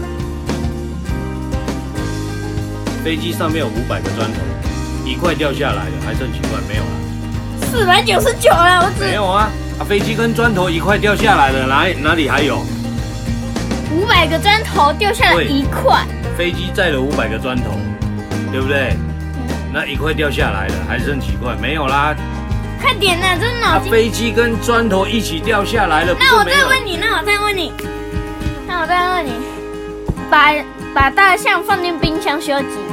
[3.08, 4.40] 飞机上面有五百个砖头，
[5.06, 6.60] 一块掉下来了，还剩几块？
[6.68, 7.72] 没有了。
[7.72, 9.50] 四百九十九了，我只没有啊。
[9.80, 12.58] 啊，飞机跟砖头一块掉下来了，哪哪里还有？
[13.94, 16.06] 五百个砖头掉下来一块。
[16.38, 17.80] 飞机载了五百个砖头，
[18.52, 18.90] 对不对？
[19.38, 21.56] 嗯、那一块掉下来了，还剩几块？
[21.62, 22.14] 没有啦。
[22.82, 23.90] 快点呐，这是脑筋。
[23.90, 26.14] 飞机跟砖头一起掉下来了。
[26.20, 27.72] 那我再问你，那我再问你，
[28.68, 29.32] 那我再问你，
[30.30, 30.54] 把
[30.94, 32.87] 把大象放进冰箱需要几步？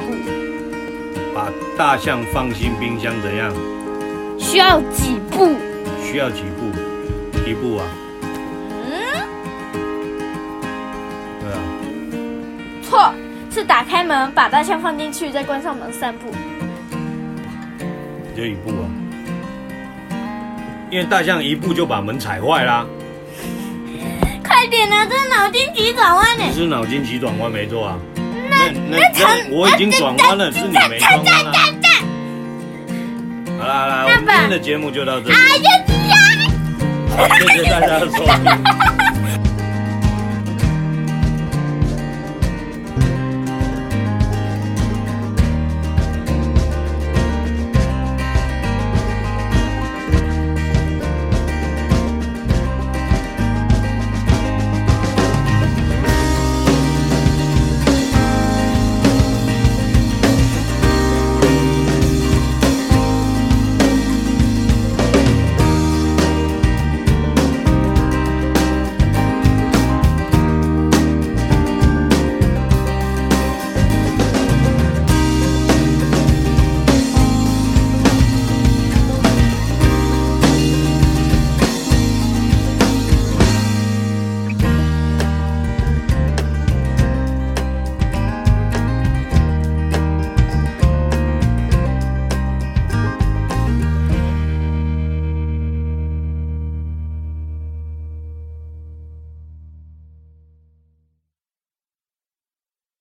[1.44, 3.52] 把大象放进冰箱怎样？
[4.38, 5.56] 需要几步？
[6.02, 6.70] 需要几步？
[7.46, 7.84] 一步啊。
[8.86, 8.92] 嗯。
[11.40, 11.58] 对啊。
[12.82, 13.12] 错，
[13.50, 16.30] 是打开门，把大象放进去，再关上门，三步。
[18.34, 18.88] 就一步啊。
[20.90, 22.86] 因为大象一步就把门踩坏啦！
[24.42, 26.44] 快点啊，这是脑筋急转弯呢！
[26.54, 27.98] 是脑筋急转弯没错啊。
[28.90, 31.52] 那那那我已经转弯了，是你没转弯啊。
[33.58, 35.34] 好啦好啦，我们今天的节目就到这里。
[37.38, 39.03] 谢谢大家的收听。